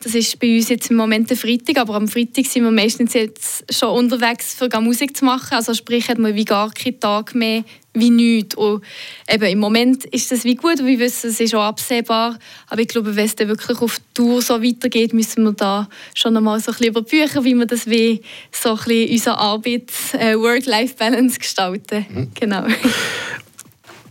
Das 0.03 0.15
ist 0.15 0.39
bei 0.39 0.55
uns 0.55 0.69
jetzt 0.69 0.89
im 0.89 0.97
Moment 0.97 1.29
der 1.29 1.37
Freitag, 1.37 1.77
aber 1.77 1.95
am 1.95 2.07
Freitag 2.07 2.45
sind 2.45 2.63
wir 2.63 2.71
meistens 2.71 3.13
jetzt 3.13 3.71
schon 3.71 3.89
unterwegs, 3.89 4.55
für 4.55 4.67
Musik 4.81 5.15
zu 5.15 5.25
machen. 5.25 5.53
Also 5.53 5.75
sprich, 5.75 6.09
hat 6.09 6.17
man 6.17 6.33
wie 6.35 6.45
gar 6.45 6.71
keinen 6.71 6.99
Tag 6.99 7.35
mehr 7.35 7.63
wie 7.93 8.09
nichts. 8.09 8.55
Und 8.55 8.83
eben, 9.29 9.43
Im 9.43 9.59
Moment 9.59 10.05
ist 10.05 10.31
das 10.31 10.43
wie 10.43 10.55
gut, 10.55 10.83
wir 10.83 10.99
wissen, 10.99 11.29
es 11.29 11.39
ist 11.39 11.53
auch 11.53 11.63
absehbar. 11.63 12.39
Aber 12.67 12.81
ich 12.81 12.87
glaube, 12.87 13.15
wenn 13.15 13.25
es 13.25 13.35
dann 13.35 13.47
wirklich 13.47 13.79
auf 13.79 13.99
die 13.99 14.13
Tour 14.15 14.41
so 14.41 14.63
weitergeht, 14.63 15.13
müssen 15.13 15.43
wir 15.43 15.53
da 15.53 15.87
schon 16.15 16.35
einmal 16.35 16.59
so 16.59 16.71
ein 16.71 16.77
bisschen 16.77 16.89
über 16.89 17.01
Bücher, 17.03 17.43
wie 17.43 17.53
wir 17.53 17.65
das 17.65 17.87
wie 17.87 18.21
so 18.51 18.71
ein 18.71 18.77
bisschen 18.77 19.11
unsere 19.11 19.37
Arbeit, 19.37 19.91
äh, 20.13 21.29
gestalten. 21.37 22.05
Mhm. 22.09 22.31
Genau. 22.33 22.65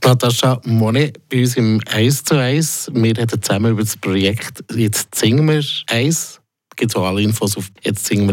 Natascha 0.04 0.60
Monet 0.64 1.28
bei 1.28 1.40
uns 1.40 1.56
im 1.56 1.80
1 1.86 2.24
zu 2.24 2.36
1. 2.36 2.90
Wir 2.94 3.16
reden 3.16 3.42
zusammen 3.42 3.72
über 3.72 3.82
das 3.82 3.96
Projekt 3.96 4.64
«Jetzt 4.74 5.14
singen 5.14 5.46
wir 5.46 5.62
eins». 5.88 6.40
Es 6.70 6.76
gibt 6.76 6.96
auch 6.96 7.06
alle 7.06 7.22
Infos 7.22 7.56
auf 7.56 7.68
jetztsingen 7.82 8.26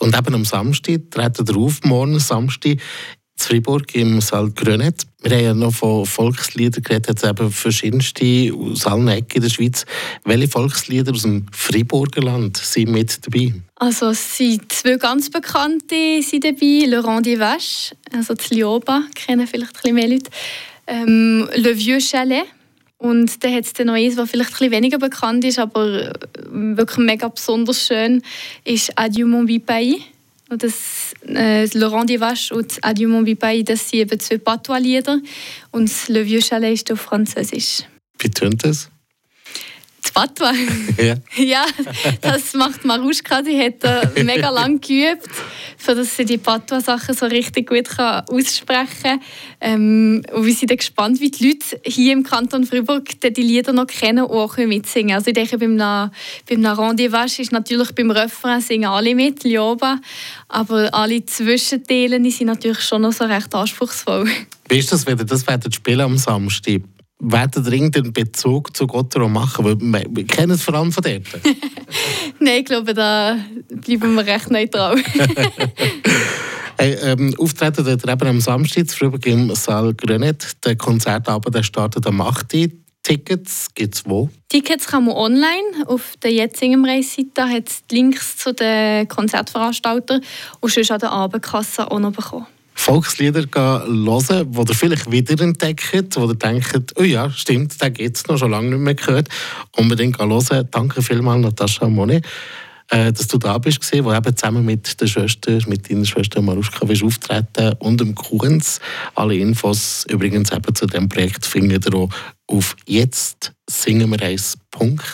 Und 0.00 0.16
eben 0.16 0.34
am 0.34 0.44
Samstag 0.44 1.10
treten 1.10 1.48
wir 1.48 1.56
auf, 1.56 1.80
morgen 1.84 2.18
Samstag, 2.18 2.78
Fribourg 3.46 3.94
im 3.94 4.20
Saal 4.20 4.50
Grönet. 4.50 5.06
Wir 5.22 5.36
haben 5.36 5.44
ja 5.44 5.54
noch 5.54 5.72
von 5.72 6.04
Volksliedern 6.04 6.82
geredet, 6.82 7.08
jetzt 7.08 7.24
eben 7.24 7.50
verschiedenste 7.50 8.52
aus 8.54 8.86
allen 8.86 9.08
Ecken 9.08 9.42
der 9.42 9.50
Schweiz. 9.50 9.84
Welche 10.24 10.48
Volkslieder 10.48 11.12
aus 11.12 11.22
dem 11.22 11.46
Friburger 11.52 12.22
Land 12.22 12.56
sind 12.56 12.90
mit 12.90 13.24
dabei? 13.24 13.54
Also 13.76 14.10
es 14.10 14.36
sind 14.36 14.72
zwei 14.72 14.96
ganz 14.96 15.30
bekannte 15.30 16.22
sind 16.22 16.44
dabei. 16.44 16.86
Laurent 16.86 17.26
des 17.26 17.38
Vaches, 17.38 17.94
also 18.12 18.34
das 18.34 18.50
Lioba, 18.50 19.02
kennen 19.14 19.46
vielleicht 19.46 19.72
ein 19.76 19.80
bisschen 19.82 19.94
mehr 19.94 20.08
Leute. 20.08 20.30
Ähm, 20.86 21.48
Le 21.54 21.76
Vieux 21.76 22.00
Chalet. 22.00 22.44
Und 22.98 23.42
dann 23.42 23.54
hat 23.54 23.64
es 23.64 23.84
noch 23.84 23.94
eins, 23.94 24.14
das 24.14 24.30
vielleicht 24.30 24.62
ein 24.62 24.70
weniger 24.70 24.98
bekannt 24.98 25.44
ist, 25.44 25.58
aber 25.58 26.12
wirklich 26.52 27.04
mega 27.04 27.26
besonders 27.26 27.84
schön, 27.84 28.22
ist 28.64 28.96
Adieu 28.96 29.26
mon 29.26 29.48
vieux 29.48 29.64
pays. 29.64 29.96
Das 30.56 31.14
äh, 31.26 31.66
Laurent 31.76 32.08
Divache 32.08 32.54
und 32.54 32.78
Adieu 32.82 33.08
mon 33.08 33.24
Bipaille, 33.24 33.64
das 33.64 33.88
sind 33.88 34.00
eben 34.00 34.20
zwei 34.20 34.38
Patois-Lieder. 34.38 35.20
Und 35.70 35.90
Le 36.08 36.24
Vieux 36.24 36.46
Chalet 36.46 36.74
ist 36.74 36.92
auf 36.92 37.00
Französisch. 37.00 37.82
Wie 38.18 38.30
tönt 38.30 38.64
das? 38.64 38.90
Die 40.12 40.18
Patwa? 40.18 40.52
Ja. 40.98 41.14
ja, 41.42 41.64
das 42.20 42.52
macht 42.54 42.84
Maruschka. 42.84 43.42
Sie 43.42 43.58
hat 43.58 43.82
äh, 43.82 44.22
mega 44.22 44.50
lang 44.50 44.80
geübt, 44.80 45.28
für 45.78 45.94
dass 45.94 46.16
sie 46.16 46.24
die 46.24 46.38
Patwa-Sachen 46.38 47.14
so 47.14 47.26
richtig 47.26 47.68
gut 47.68 47.88
kann 47.88 48.24
aussprechen 48.28 49.02
kann. 49.02 49.20
Ähm, 49.60 50.22
und 50.32 50.44
wir 50.44 50.54
sind 50.54 50.76
gespannt, 50.76 51.20
wie 51.20 51.30
die 51.30 51.48
Leute 51.48 51.80
hier 51.84 52.12
im 52.12 52.24
Kanton 52.24 52.66
Freiburg 52.66 53.20
die 53.20 53.42
Lieder 53.42 53.72
noch 53.72 53.86
kennen 53.86 54.24
und 54.24 54.36
auch 54.36 54.56
mitsingen. 54.58 55.16
Also 55.16 55.28
ich 55.28 55.34
denke, 55.34 55.56
beim, 55.58 55.76
beim 55.76 56.66
Rendezvous 56.66 57.38
ist 57.38 57.52
natürlich 57.52 57.92
beim 57.92 58.10
Refrain 58.10 58.60
singen 58.60 58.90
alle 58.90 59.14
mit, 59.14 59.44
Lioba. 59.44 59.98
Aber 60.48 60.92
alle 60.92 61.24
Zwischenteile 61.24 62.18
sind 62.30 62.46
natürlich 62.46 62.80
schon 62.80 63.02
noch 63.02 63.12
so 63.12 63.24
recht 63.24 63.54
anspruchsvoll. 63.54 64.28
Wie 64.68 64.78
ist 64.78 64.92
das, 64.92 65.06
wenn 65.06 65.18
ihr 65.18 65.24
das 65.24 65.44
spielen 65.74 66.00
am 66.00 66.18
Samstag? 66.18 66.82
Werden 67.22 67.64
dringend 67.64 67.96
einen 67.96 68.12
Bezug 68.12 68.76
zu 68.76 68.86
Gottero 68.86 69.28
machen? 69.28 69.64
Weil 69.64 69.78
wir 70.10 70.26
kennen 70.26 70.52
es 70.52 70.62
vor 70.62 70.74
allem 70.74 70.92
von 70.92 71.02
dort. 71.02 71.22
Nein, 72.40 72.60
ich 72.60 72.64
glaube, 72.64 72.92
da 72.92 73.38
bleiben 73.68 74.14
wir 74.14 74.26
recht 74.26 74.50
neutral. 74.50 74.96
hey, 76.78 76.96
ähm, 77.02 77.34
auftreten 77.38 77.84
dort 77.84 78.08
eben 78.08 78.28
am 78.28 78.40
Samstag 78.40 78.90
früher 78.90 79.18
im 79.26 79.54
Saal 79.54 79.94
Grönet. 79.94 80.64
Der 80.64 80.76
Konzertabend 80.76 81.54
der 81.54 81.62
startet 81.62 82.06
am 82.06 82.20
8. 82.20 82.54
Tickets 83.02 83.68
gibt 83.74 83.96
es 83.96 84.06
wo? 84.06 84.30
Tickets 84.48 84.86
kann 84.86 85.04
man 85.04 85.16
online 85.16 85.86
auf 85.86 86.14
der 86.22 86.32
jetzigen 86.32 86.84
Reisseite. 86.84 87.48
hat 87.48 87.68
es 87.68 87.82
Links 87.90 88.36
zu 88.36 88.54
den 88.54 89.08
Konzertveranstaltern 89.08 90.20
und 90.60 90.72
sonst 90.72 90.90
an 90.92 91.00
der 91.00 91.10
Abendkasse 91.10 91.90
auch 91.90 91.98
noch 91.98 92.12
bekommen. 92.12 92.46
Volkslieder 92.74 93.44
hören, 93.54 94.52
die 94.52 94.70
ihr 94.70 94.74
vielleicht 94.74 95.10
wiederentdeckt, 95.10 96.16
wo 96.16 96.28
ihr 96.28 96.34
denkt, 96.34 96.92
oh 96.96 97.02
ja, 97.02 97.30
stimmt, 97.30 97.80
den 97.82 97.94
gibt 97.94 98.16
es 98.16 98.26
noch 98.26 98.38
schon 98.38 98.50
lange 98.50 98.70
nicht 98.70 98.80
mehr 98.80 98.94
gehört. 98.94 99.28
Unbedingt 99.76 100.18
hören. 100.18 100.68
Danke 100.70 101.02
vielmals, 101.02 101.42
Natascha 101.42 101.88
Monet, 101.88 102.24
äh, 102.90 103.12
dass 103.12 103.28
du 103.28 103.38
da 103.38 103.58
bist, 103.58 103.80
wo 104.04 104.12
eben 104.12 104.36
zusammen 104.36 104.64
mit 104.64 105.00
der 105.00 105.06
Schwester, 105.06 105.58
mit 105.66 105.90
deiner 105.90 106.04
Schwester 106.04 106.42
Maruschka 106.42 106.86
auftreten 106.86 107.74
und 107.78 108.00
dem 108.00 108.14
Kuhens. 108.14 108.80
Alle 109.14 109.36
Infos 109.36 110.04
übrigens 110.08 110.50
eben 110.52 110.74
zu 110.74 110.86
diesem 110.86 111.08
Projekt 111.08 111.46
findet 111.46 111.86
ihr 111.86 111.94
auch 111.94 112.08
auf 112.46 112.76
jetzt 112.86 113.52
singen 113.68 114.10
wir 114.10 114.20